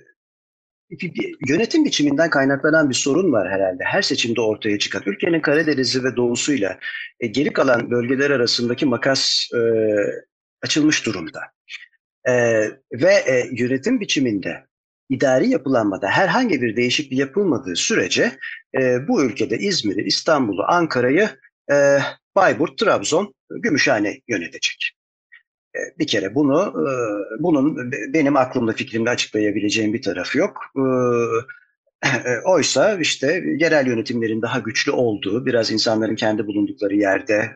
yönetim 1.48 1.86
biçiminden 1.86 2.30
kaynaklanan 2.30 2.90
bir 2.90 2.96
sorun 2.96 3.32
var 3.32 3.52
herhalde. 3.52 3.84
Her 3.84 4.02
seçimde 4.02 4.42
ortaya 4.42 4.80
çıkan. 4.80 5.04
Ülkenin 5.06 5.42
Karadeniz'i 5.42 6.04
ve 6.04 6.16
doğusuyla 6.16 6.80
e, 7.20 7.28
geri 7.28 7.54
kalan 7.54 7.92
bölgeler 7.92 8.30
arasındaki 8.30 8.86
makas 8.86 9.48
e, 9.54 9.60
açılmış 10.62 11.06
durumda. 11.06 11.42
E, 12.28 12.34
ve 12.94 13.14
e, 13.14 13.50
yönetim 13.52 14.00
biçiminde 14.00 14.66
idari 15.10 15.50
yapılanmada 15.50 16.08
herhangi 16.08 16.62
bir 16.62 16.76
değişiklik 16.76 17.20
yapılmadığı 17.20 17.76
sürece 17.76 18.32
e, 18.80 19.08
bu 19.08 19.24
ülkede 19.24 19.58
İzmir'i, 19.58 20.02
İstanbul'u, 20.02 20.64
Ankara'yı 20.68 21.30
e, 21.72 22.00
Bayburt, 22.36 22.78
Trabzon, 22.78 23.34
Gümüşhane 23.50 24.22
yönetecek. 24.28 24.95
E, 25.76 26.00
bir 26.00 26.08
kere 26.08 26.36
bunu 26.36 26.62
e, 26.68 26.94
bunun 27.44 27.92
benim 28.14 28.38
aklımda 28.38 28.72
fikrimde 28.72 29.10
açıklayabileceğim 29.10 29.94
bir 29.94 30.02
tarafı 30.02 30.38
yok. 30.38 30.62
E, 32.06 32.30
oysa 32.46 32.98
işte 33.00 33.44
yerel 33.58 33.88
yönetimlerin 33.88 34.42
daha 34.42 34.60
güçlü 34.60 34.92
olduğu, 34.92 35.46
biraz 35.46 35.72
insanların 35.72 36.16
kendi 36.16 36.48
bulundukları 36.48 36.96
yerde 36.96 37.56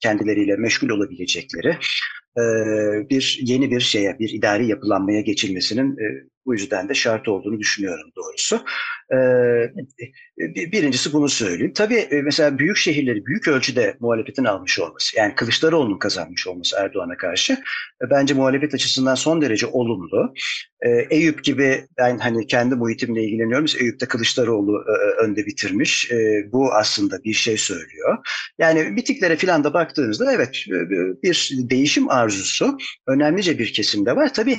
kendileriyle 0.00 0.56
meşgul 0.56 0.88
olabilecekleri 0.88 1.78
bir 3.10 3.38
yeni 3.42 3.70
bir 3.70 3.80
şeye, 3.80 4.18
bir 4.18 4.30
idari 4.30 4.66
yapılanmaya 4.66 5.20
geçilmesinin 5.20 5.96
bu 6.46 6.54
yüzden 6.54 6.88
de 6.88 6.94
şart 6.94 7.28
olduğunu 7.28 7.58
düşünüyorum 7.58 8.10
doğrusu. 8.16 8.60
Birincisi 10.72 11.12
bunu 11.12 11.28
söyleyeyim. 11.28 11.72
Tabii 11.74 12.08
mesela 12.24 12.58
büyük 12.58 12.76
şehirleri 12.76 13.26
büyük 13.26 13.48
ölçüde 13.48 13.96
muhalefetin 14.00 14.44
almış 14.44 14.80
olması, 14.80 15.18
yani 15.18 15.34
Kılıçdaroğlu'nun 15.34 15.98
kazanmış 15.98 16.46
olması 16.46 16.76
Erdoğan'a 16.76 17.16
karşı 17.16 17.58
bence 18.10 18.34
muhalefet 18.34 18.74
açısından 18.74 19.14
son 19.14 19.42
derece 19.42 19.66
olumlu. 19.66 20.34
Eyüp 21.10 21.44
gibi 21.44 21.86
ben 21.98 22.18
hani 22.18 22.46
kendi 22.46 22.74
muhitimle 22.74 23.24
ilgileniyorum. 23.24 23.66
Eyüp'te 23.80 24.06
Kılıçdaroğlu 24.06 24.84
önde 25.22 25.46
bitirmiş. 25.46 26.10
Bu 26.52 26.72
aslında 26.72 27.24
bir 27.24 27.32
şey 27.32 27.56
söylüyor. 27.56 28.18
Yani 28.58 28.96
bitiklere 28.96 29.36
filan 29.36 29.64
da 29.64 29.74
baktığınızda 29.74 30.32
evet 30.32 30.64
bir 31.22 31.50
değişim 31.70 32.10
arzusu 32.22 32.78
önemlice 33.08 33.58
bir 33.58 33.72
kesimde 33.72 34.16
var. 34.16 34.34
Tabii 34.34 34.58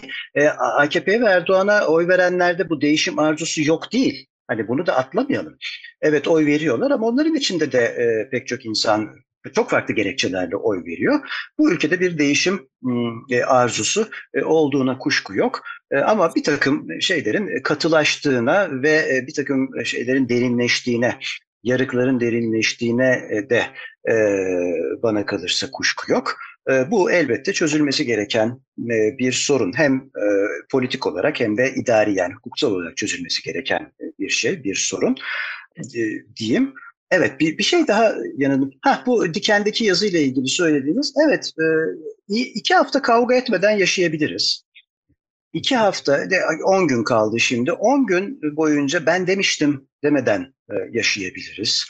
AKP 0.59 1.21
ve 1.21 1.25
Erdoğan'a 1.25 1.85
oy 1.87 2.07
verenlerde 2.07 2.69
bu 2.69 2.81
değişim 2.81 3.19
arzusu 3.19 3.61
yok 3.61 3.93
değil. 3.93 4.27
Hani 4.47 4.67
bunu 4.67 4.85
da 4.85 4.95
atlamayalım. 4.95 5.57
Evet 6.01 6.27
oy 6.27 6.45
veriyorlar 6.45 6.91
ama 6.91 7.07
onların 7.07 7.35
içinde 7.35 7.71
de 7.71 7.79
e, 7.79 8.29
pek 8.29 8.47
çok 8.47 8.65
insan 8.65 9.09
çok 9.55 9.69
farklı 9.69 9.93
gerekçelerle 9.93 10.55
oy 10.55 10.85
veriyor. 10.85 11.19
Bu 11.57 11.71
ülkede 11.71 11.99
bir 11.99 12.17
değişim 12.17 12.69
e, 13.29 13.43
arzusu 13.43 14.09
e, 14.33 14.43
olduğuna 14.43 14.97
kuşku 14.97 15.35
yok. 15.35 15.61
E, 15.91 15.97
ama 15.97 16.35
bir 16.35 16.43
takım 16.43 16.87
şeylerin 17.01 17.61
katılaştığına 17.63 18.69
ve 18.71 18.89
e, 18.89 19.27
bir 19.27 19.33
takım 19.33 19.85
şeylerin 19.85 20.29
derinleştiğine, 20.29 21.19
yarıkların 21.63 22.19
derinleştiğine 22.19 23.29
de 23.49 23.63
e, 24.11 24.15
bana 25.03 25.25
kalırsa 25.25 25.71
kuşku 25.71 26.11
yok. 26.11 26.37
E, 26.71 26.91
bu 26.91 27.11
elbette 27.11 27.53
çözülmesi 27.53 28.05
gereken 28.05 28.59
e, 28.79 29.17
bir 29.17 29.31
sorun. 29.31 29.73
Hem 29.75 29.95
e, 29.95 30.25
politik 30.71 31.07
olarak 31.07 31.39
hem 31.39 31.57
de 31.57 31.73
idari 31.75 32.15
yani 32.15 32.33
hukuksal 32.33 32.71
olarak 32.71 32.97
çözülmesi 32.97 33.43
gereken 33.43 33.91
bir 34.19 34.29
şey, 34.29 34.63
bir 34.63 34.75
sorun 34.75 35.15
diyeyim. 36.35 36.73
Evet 37.11 37.39
bir, 37.39 37.57
bir 37.57 37.63
şey 37.63 37.87
daha 37.87 38.15
yanıldım. 38.37 38.71
Ha 38.81 39.03
bu 39.05 39.33
dikendeki 39.33 39.85
yazıyla 39.85 40.19
ilgili 40.19 40.47
söylediğiniz. 40.47 41.13
Evet 41.25 41.51
iki 42.29 42.73
hafta 42.73 43.01
kavga 43.01 43.35
etmeden 43.35 43.71
yaşayabiliriz. 43.71 44.63
İki 45.53 45.75
hafta, 45.75 46.27
on 46.65 46.87
gün 46.87 47.03
kaldı 47.03 47.39
şimdi. 47.39 47.71
On 47.71 48.05
gün 48.05 48.39
boyunca 48.55 49.05
ben 49.05 49.27
demiştim 49.27 49.87
demeden 50.03 50.53
yaşayabiliriz. 50.91 51.85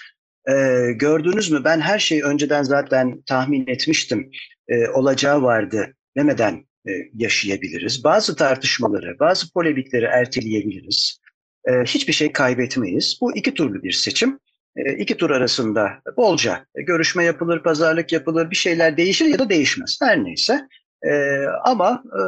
Ee, 0.49 0.91
gördünüz 0.95 1.51
mü 1.51 1.62
ben 1.63 1.79
her 1.79 1.99
şeyi 1.99 2.23
önceden 2.23 2.63
zaten 2.63 3.21
tahmin 3.21 3.67
etmiştim 3.67 4.31
e, 4.67 4.88
olacağı 4.88 5.41
vardı 5.41 5.93
demeden 6.17 6.65
e, 6.88 6.91
yaşayabiliriz. 7.13 8.04
Bazı 8.04 8.36
tartışmaları, 8.36 9.19
bazı 9.19 9.54
polemikleri 9.54 10.06
erteleyebiliriz. 10.06 11.19
E, 11.65 11.71
hiçbir 11.71 12.13
şey 12.13 12.32
kaybetmeyiz. 12.32 13.17
Bu 13.21 13.36
iki 13.36 13.54
turlu 13.54 13.84
bir 13.84 13.91
seçim. 13.91 14.39
E, 14.76 14.93
iki 14.93 15.17
tur 15.17 15.30
arasında 15.30 16.02
bolca 16.17 16.65
görüşme 16.76 17.23
yapılır, 17.23 17.63
pazarlık 17.63 18.12
yapılır, 18.12 18.52
bir 18.52 18.56
şeyler 18.56 18.97
değişir 18.97 19.26
ya 19.26 19.39
da 19.39 19.49
değişmez. 19.49 19.99
Her 20.02 20.23
neyse. 20.23 20.67
E, 21.04 21.43
ama 21.63 22.04
e, 22.06 22.23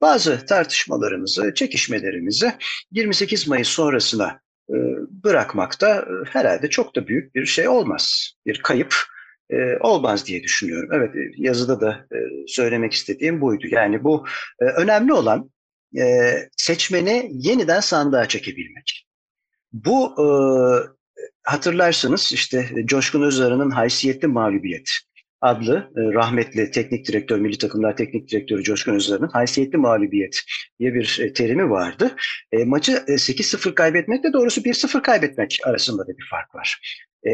bazı 0.00 0.46
tartışmalarımızı, 0.46 1.54
çekişmelerimizi 1.54 2.52
28 2.92 3.48
Mayıs 3.48 3.68
sonrasına 3.68 4.40
e, 4.70 4.76
bırakmakta 5.24 5.96
e, 5.96 6.30
herhalde 6.30 6.70
çok 6.70 6.96
da 6.96 7.08
büyük 7.08 7.34
bir 7.34 7.46
şey 7.46 7.68
olmaz. 7.68 8.32
Bir 8.46 8.62
kayıp 8.62 8.94
e, 9.50 9.76
olmaz 9.80 10.26
diye 10.26 10.42
düşünüyorum. 10.42 10.88
Evet 10.92 11.10
yazıda 11.36 11.80
da 11.80 12.06
söylemek 12.46 12.92
istediğim 12.92 13.40
buydu. 13.40 13.66
Yani 13.70 14.04
bu 14.04 14.24
önemli 14.60 15.12
olan 15.12 15.50
e, 15.98 16.34
seçmeni 16.56 17.30
yeniden 17.32 17.80
sandığa 17.80 18.28
çekebilmek. 18.28 19.06
Bu 19.72 20.14
e, 20.18 20.26
hatırlarsınız 21.42 22.32
işte 22.32 22.68
Coşkun 22.84 23.22
Özarı'nın 23.22 23.70
Haysiyetli 23.70 24.28
Mağlubiyet 24.28 24.90
adlı 25.40 25.90
e, 25.96 26.00
rahmetli 26.14 26.70
teknik 26.70 27.08
direktör, 27.08 27.38
milli 27.38 27.58
takımlar 27.58 27.96
teknik 27.96 28.30
direktörü 28.30 28.62
Coşkun 28.62 28.94
Özarı'nın 28.94 29.28
haysiyetli 29.28 29.78
mağlubiyet 29.78 30.40
diye 30.78 30.94
bir 30.94 31.18
e, 31.22 31.32
terimi 31.32 31.70
vardı. 31.70 32.16
E, 32.52 32.64
maçı 32.64 32.92
e, 32.92 33.12
8-0 33.12 33.74
kaybetmekle 33.74 34.32
doğrusu 34.32 34.60
1-0 34.60 35.02
kaybetmek 35.02 35.58
arasında 35.64 36.02
da 36.02 36.08
bir 36.18 36.26
fark 36.30 36.54
var. 36.54 36.80
E, 37.26 37.30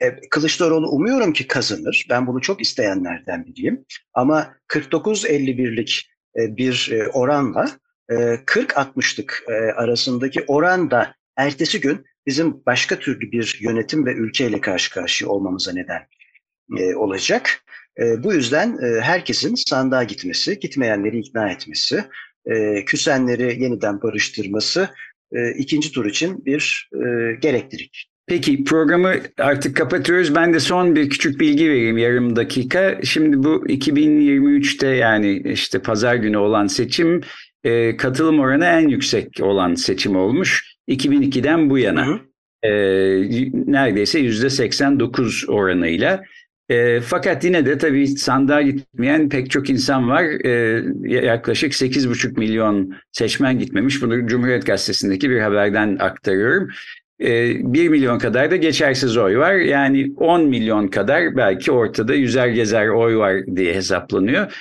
e, 0.00 0.20
Kılıçdaroğlu 0.30 0.88
umuyorum 0.88 1.32
ki 1.32 1.46
kazanır. 1.46 2.06
Ben 2.10 2.26
bunu 2.26 2.40
çok 2.40 2.60
isteyenlerden 2.60 3.46
biriyim. 3.46 3.84
Ama 4.14 4.54
49-51'lik 4.68 6.10
e, 6.38 6.56
bir 6.56 6.90
e, 6.92 7.08
oranla 7.08 7.70
e, 8.10 8.14
40-60'lık 8.14 9.44
e, 9.48 9.52
arasındaki 9.52 10.44
oran 10.46 10.90
da 10.90 11.14
ertesi 11.36 11.80
gün 11.80 12.04
bizim 12.26 12.66
başka 12.66 12.98
türlü 12.98 13.32
bir 13.32 13.58
yönetim 13.60 14.06
ve 14.06 14.12
ülkeyle 14.12 14.60
karşı 14.60 14.90
karşıya 14.90 15.30
olmamıza 15.30 15.72
neden 15.72 16.02
olacak. 16.96 17.64
Bu 17.98 18.32
yüzden 18.34 18.78
herkesin 19.00 19.54
sandığa 19.54 20.02
gitmesi, 20.02 20.58
gitmeyenleri 20.58 21.18
ikna 21.18 21.50
etmesi, 21.50 22.04
küsenleri 22.86 23.62
yeniden 23.62 24.02
barıştırması 24.02 24.88
ikinci 25.56 25.92
tur 25.92 26.06
için 26.06 26.44
bir 26.44 26.90
gereklilik. 27.40 28.11
Peki 28.32 28.64
programı 28.64 29.14
artık 29.38 29.76
kapatıyoruz. 29.76 30.34
Ben 30.34 30.54
de 30.54 30.60
son 30.60 30.96
bir 30.96 31.10
küçük 31.10 31.40
bilgi 31.40 31.70
vereyim 31.70 31.98
yarım 31.98 32.36
dakika. 32.36 32.98
Şimdi 33.04 33.42
bu 33.42 33.66
2023'te 33.66 34.86
yani 34.86 35.42
işte 35.44 35.78
pazar 35.78 36.14
günü 36.14 36.36
olan 36.36 36.66
seçim 36.66 37.20
e, 37.64 37.96
katılım 37.96 38.40
oranı 38.40 38.64
en 38.64 38.88
yüksek 38.88 39.40
olan 39.42 39.74
seçim 39.74 40.16
olmuş. 40.16 40.76
2002'den 40.88 41.70
bu 41.70 41.78
yana. 41.78 42.06
Hı 42.06 42.12
hı. 42.12 42.20
E, 42.68 42.72
neredeyse 43.66 44.20
%89 44.20 45.46
oranıyla. 45.46 46.22
E, 46.68 47.00
fakat 47.00 47.44
yine 47.44 47.66
de 47.66 47.78
tabii 47.78 48.06
sandığa 48.06 48.62
gitmeyen 48.62 49.28
pek 49.28 49.50
çok 49.50 49.70
insan 49.70 50.08
var. 50.08 50.24
E, 50.44 50.82
yaklaşık 51.04 51.72
8,5 51.72 52.38
milyon 52.38 52.94
seçmen 53.12 53.58
gitmemiş. 53.58 54.02
Bunu 54.02 54.26
Cumhuriyet 54.26 54.66
Gazetesi'ndeki 54.66 55.30
bir 55.30 55.40
haberden 55.40 55.96
aktarıyorum. 56.00 56.70
E, 57.22 57.54
1 57.72 57.88
milyon 57.88 58.18
kadar 58.18 58.50
da 58.50 58.56
geçersiz 58.56 59.16
oy 59.16 59.36
var. 59.36 59.54
Yani 59.54 60.12
10 60.16 60.44
milyon 60.44 60.88
kadar 60.88 61.36
belki 61.36 61.72
ortada 61.72 62.14
yüzer 62.14 62.48
gezer 62.48 62.88
oy 62.88 63.16
var 63.16 63.46
diye 63.56 63.74
hesaplanıyor. 63.74 64.52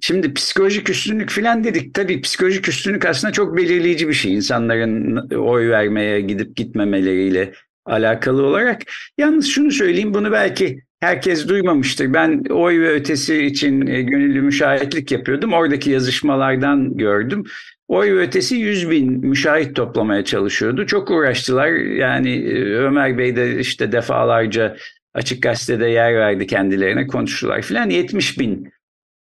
Şimdi 0.00 0.34
psikolojik 0.34 0.90
üstünlük 0.90 1.30
falan 1.30 1.64
dedik. 1.64 1.94
Tabii 1.94 2.20
psikolojik 2.20 2.68
üstünlük 2.68 3.06
aslında 3.06 3.32
çok 3.32 3.56
belirleyici 3.56 4.08
bir 4.08 4.14
şey. 4.14 4.34
İnsanların 4.34 5.16
oy 5.30 5.68
vermeye 5.68 6.20
gidip 6.20 6.56
gitmemeleriyle 6.56 7.52
alakalı 7.86 8.46
olarak. 8.46 8.82
Yalnız 9.18 9.46
şunu 9.46 9.70
söyleyeyim 9.70 10.14
bunu 10.14 10.32
belki 10.32 10.82
herkes 11.00 11.48
duymamıştır. 11.48 12.14
Ben 12.14 12.42
oy 12.50 12.80
ve 12.80 12.88
ötesi 12.88 13.44
için 13.44 13.86
e, 13.86 14.02
gönüllü 14.02 14.42
müşahitlik 14.42 15.12
yapıyordum. 15.12 15.52
Oradaki 15.52 15.90
yazışmalardan 15.90 16.96
gördüm. 16.96 17.44
Oy 17.88 18.14
ve 18.14 18.20
ötesi 18.20 18.56
100 18.56 18.90
bin 18.90 19.26
müşahit 19.26 19.76
toplamaya 19.76 20.24
çalışıyordu. 20.24 20.86
Çok 20.86 21.10
uğraştılar. 21.10 21.68
Yani 21.72 22.30
e, 22.30 22.74
Ömer 22.74 23.18
Bey 23.18 23.36
de 23.36 23.60
işte 23.60 23.92
defalarca 23.92 24.76
açık 25.14 25.42
gazetede 25.42 25.86
yer 25.86 26.14
verdi 26.14 26.46
kendilerine 26.46 27.06
konuştular 27.06 27.62
filan. 27.62 27.90
70 27.90 28.38
bin 28.38 28.72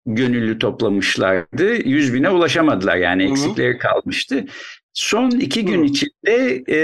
gönüllü 0.07 0.59
toplamışlardı. 0.59 1.88
100 1.88 2.14
bine 2.14 2.31
ulaşamadılar 2.31 2.96
yani 2.96 3.31
eksikleri 3.31 3.79
kalmıştı. 3.79 4.44
Son 4.92 5.31
iki 5.31 5.64
gün 5.64 5.83
içinde 5.83 6.62
e, 6.66 6.77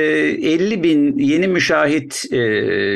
50 0.52 0.82
bin 0.82 1.18
yeni 1.18 1.48
müşahit 1.48 2.24
e, 2.32 2.38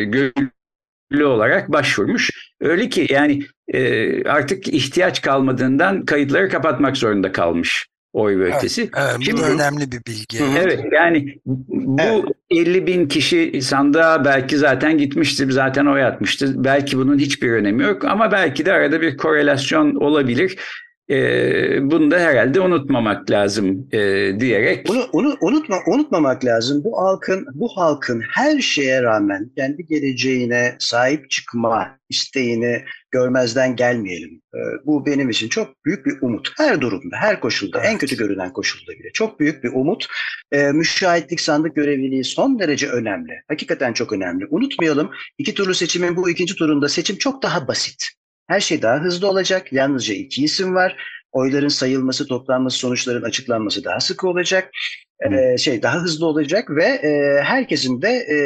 gönüllü 0.05 1.25
olarak 1.25 1.73
başvurmuş. 1.73 2.31
Öyle 2.61 2.89
ki 2.89 3.07
yani 3.11 3.43
e, 3.69 4.25
artık 4.25 4.69
ihtiyaç 4.69 5.23
kalmadığından 5.23 6.05
kayıtları 6.05 6.49
kapatmak 6.49 6.97
zorunda 6.97 7.33
kalmış 7.33 7.92
oy 8.13 8.39
ve 8.39 8.57
ötesi. 8.57 8.91
Evet, 8.97 9.17
Şimdi, 9.21 9.41
bu 9.41 9.45
önemli 9.45 9.93
bir 9.93 10.01
bilgi. 10.07 10.39
Evet 10.59 10.81
yani 10.93 11.39
bu 11.47 11.97
evet. 12.03 12.25
50 12.51 12.87
bin 12.87 13.09
kişi 13.09 13.63
sandığa 13.63 14.25
belki 14.25 14.59
zaten 14.59 14.99
gitmiştir, 14.99 15.51
zaten 15.51 15.87
oy 15.87 16.05
atmıştır. 16.05 16.65
Belki 16.65 16.99
bunun 16.99 17.19
hiçbir 17.19 17.53
önemi 17.53 17.83
yok 17.83 18.05
ama 18.05 18.33
belki 18.33 18.67
de 18.67 18.73
arada 18.73 19.01
bir 19.01 19.17
korelasyon 19.17 19.95
olabilir. 19.95 20.59
E, 21.13 21.91
bunu 21.91 22.11
da 22.11 22.19
herhalde 22.19 22.61
unutmamak 22.61 23.31
lazım 23.31 23.89
e, 23.93 24.01
diyerek. 24.41 24.89
Bunu, 24.89 25.03
onu 25.13 25.37
unutma, 25.41 25.77
unutmamak 25.87 26.45
lazım. 26.45 26.85
Bu 26.85 26.99
halkın 26.99 27.47
bu 27.55 27.69
halkın 27.69 28.23
her 28.35 28.61
şeye 28.61 29.03
rağmen 29.03 29.51
kendi 29.57 29.87
geleceğine 29.87 30.77
sahip 30.79 31.31
çıkma 31.31 31.99
isteğini 32.09 32.85
görmezden 33.11 33.77
gelmeyelim. 33.77 34.43
E, 34.55 34.61
bu 34.87 35.07
benim 35.07 35.31
için 35.31 35.49
çok 35.49 35.85
büyük 35.85 36.07
bir 36.07 36.15
umut. 36.23 36.53
Her 36.59 36.81
durumda, 36.81 37.17
her 37.17 37.41
koşulda, 37.41 37.81
en 37.81 37.99
kötü 37.99 38.17
görünen 38.17 38.53
koşulda 38.53 38.93
bile 38.93 39.09
çok 39.13 39.41
büyük 39.41 39.65
bir 39.65 39.71
umut. 39.73 40.07
E, 40.53 40.73
müşahitlik 40.73 41.41
sandık 41.41 41.77
görevliliği 41.77 42.25
son 42.25 42.59
derece 42.59 42.89
önemli. 42.89 43.33
Hakikaten 43.49 43.93
çok 43.93 44.13
önemli. 44.13 44.47
Unutmayalım 44.51 45.11
iki 45.39 45.55
turlu 45.55 45.75
seçimin 45.75 46.17
bu 46.17 46.31
ikinci 46.31 46.57
turunda 46.57 46.89
seçim 46.89 47.17
çok 47.17 47.43
daha 47.43 47.69
basit. 47.69 48.22
Her 48.47 48.61
şey 48.61 48.83
daha 48.83 49.01
hızlı 49.01 49.29
olacak. 49.29 49.73
Yalnızca 49.73 50.15
iki 50.15 50.45
isim 50.45 50.75
var. 50.75 50.97
Oyların 51.33 51.69
sayılması, 51.69 52.27
toplanması, 52.27 52.79
sonuçların 52.79 53.23
açıklanması 53.23 53.85
daha 53.85 54.01
sık 54.01 54.25
olacak. 54.25 54.71
Ee, 55.31 55.59
şey 55.59 55.83
daha 55.83 55.99
hızlı 56.03 56.27
olacak 56.27 56.71
ve 56.71 56.85
e, 56.85 57.43
herkesin 57.43 58.03
de 58.03 58.09
e, 58.09 58.37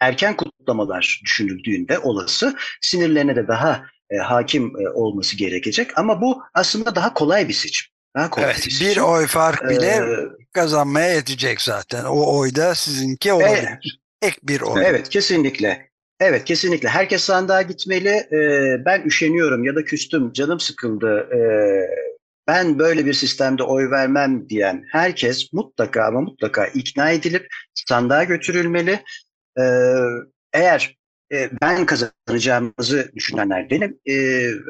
erken 0.00 0.36
kutlamalar 0.36 1.20
düşünüldüğünde 1.24 1.98
olası 1.98 2.56
sinirlerine 2.80 3.36
de 3.36 3.48
daha 3.48 3.86
e, 4.10 4.16
hakim 4.16 4.72
e, 4.80 4.88
olması 4.88 5.36
gerekecek. 5.36 5.98
Ama 5.98 6.20
bu 6.20 6.42
aslında 6.54 6.94
daha 6.94 7.14
kolay 7.14 7.48
bir 7.48 7.54
seçim. 7.54 7.88
Daha 8.16 8.30
kolay 8.30 8.46
evet, 8.46 8.56
bir, 8.66 8.70
seçim. 8.70 8.88
bir 8.88 8.96
oy 8.96 9.26
fark 9.26 9.70
bile 9.70 9.86
ee, 9.86 10.02
kazanmaya 10.52 11.14
yetecek 11.14 11.60
zaten. 11.60 12.04
O 12.04 12.38
oyda 12.38 12.74
sizinki 12.74 13.32
olabilir. 13.32 13.68
Evet, 13.68 13.78
Ek 14.22 14.36
bir 14.42 14.60
oy. 14.60 14.82
Evet 14.86 15.08
kesinlikle. 15.08 15.87
Evet 16.20 16.44
kesinlikle. 16.44 16.88
Herkes 16.88 17.22
sandığa 17.22 17.62
gitmeli. 17.62 18.08
Ee, 18.08 18.84
ben 18.84 19.02
üşeniyorum 19.02 19.64
ya 19.64 19.74
da 19.74 19.84
küstüm, 19.84 20.32
canım 20.32 20.60
sıkıldı. 20.60 21.28
Ee, 21.34 21.88
ben 22.46 22.78
böyle 22.78 23.06
bir 23.06 23.12
sistemde 23.12 23.62
oy 23.62 23.90
vermem 23.90 24.48
diyen 24.48 24.84
herkes 24.92 25.52
mutlaka 25.52 26.04
ama 26.04 26.20
mutlaka 26.20 26.66
ikna 26.66 27.10
edilip 27.10 27.46
sandığa 27.88 28.24
götürülmeli. 28.24 29.02
Ee, 29.60 29.62
eğer 30.52 30.98
e, 31.32 31.50
ben 31.62 31.86
kazanacağımızı 31.86 33.12
düşünenler 33.14 33.70
benim. 33.70 33.98
E, 34.06 34.14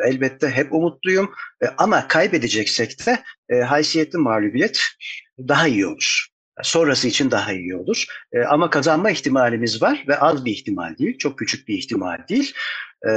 elbette 0.07 0.49
hep 0.51 0.73
umutluyum. 0.73 1.31
E, 1.63 1.67
ama 1.79 2.09
kaybedeceksek 2.09 3.07
de 3.07 3.19
e, 3.49 3.61
haysiyetli 3.61 4.19
mağlubiyet 4.19 4.81
daha 5.39 5.69
iyi 5.69 5.87
olur 5.87 6.29
sonrası 6.63 7.09
için 7.09 7.31
daha 7.31 7.53
iyi 7.53 7.77
olur. 7.77 8.05
E, 8.33 8.41
ama 8.41 8.71
kazanma 8.71 9.11
ihtimalimiz 9.11 9.83
var 9.83 10.05
ve 10.09 10.19
az 10.19 10.45
bir 10.45 10.53
ihtimal 10.53 10.99
değil, 10.99 11.19
çok 11.19 11.39
küçük 11.39 11.69
bir 11.69 11.75
ihtimal 11.79 12.19
değil. 12.29 12.53
E, 13.09 13.11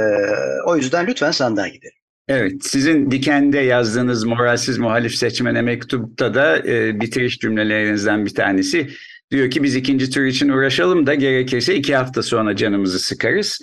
o 0.66 0.76
yüzden 0.76 1.06
lütfen 1.06 1.30
sandığa 1.30 1.68
gidelim. 1.68 2.02
Evet, 2.28 2.52
sizin 2.64 3.10
Diken'de 3.10 3.58
yazdığınız 3.58 4.24
moralsiz 4.24 4.78
muhalif 4.78 5.14
seçmene 5.14 5.62
mektupta 5.62 6.34
da 6.34 6.58
e, 6.58 7.00
bitiriş 7.00 7.38
cümlelerinizden 7.38 8.26
bir 8.26 8.34
tanesi. 8.34 8.90
Diyor 9.30 9.50
ki 9.50 9.62
biz 9.62 9.76
ikinci 9.76 10.10
tur 10.10 10.24
için 10.24 10.48
uğraşalım 10.48 11.06
da 11.06 11.14
gerekirse 11.14 11.74
iki 11.74 11.96
hafta 11.96 12.22
sonra 12.22 12.56
canımızı 12.56 12.98
sıkarız. 12.98 13.60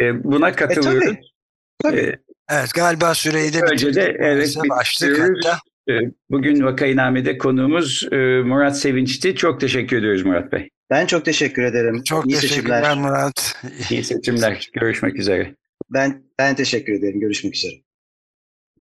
E, 0.00 0.24
buna 0.24 0.52
katılıyorum. 0.52 1.14
E, 1.14 1.20
tabii. 1.82 1.96
tabii. 1.96 2.00
E, 2.00 2.18
evet 2.50 2.74
galiba 2.74 3.14
süreyi 3.14 3.52
de 3.52 3.62
bitirdik. 3.62 3.94
De, 3.94 4.16
evet, 4.20 4.56
başlık 4.70 5.20
hatta. 5.20 5.58
Ee, 5.90 6.00
bugün 6.30 6.64
Vakainame'de 6.64 7.38
konuğumuz 7.38 8.08
e, 8.12 8.16
Murat 8.42 8.78
Sevinç'ti. 8.78 9.34
Çok 9.34 9.60
teşekkür 9.60 9.96
ediyoruz 9.96 10.24
Murat 10.24 10.52
Bey. 10.52 10.68
Ben 10.90 11.06
çok 11.06 11.24
teşekkür 11.24 11.62
ederim. 11.62 12.02
Çok 12.04 12.26
İyi 12.26 12.40
teşekkürler 12.40 12.82
seçimler. 12.82 13.10
Murat. 13.10 13.56
İyi 13.90 14.04
seçimler. 14.04 14.68
Görüşmek 14.72 15.18
üzere. 15.18 15.54
Ben 15.90 16.22
ben 16.38 16.54
teşekkür 16.54 16.92
ederim. 16.92 17.20
Görüşmek 17.20 17.54
üzere. 17.54 17.74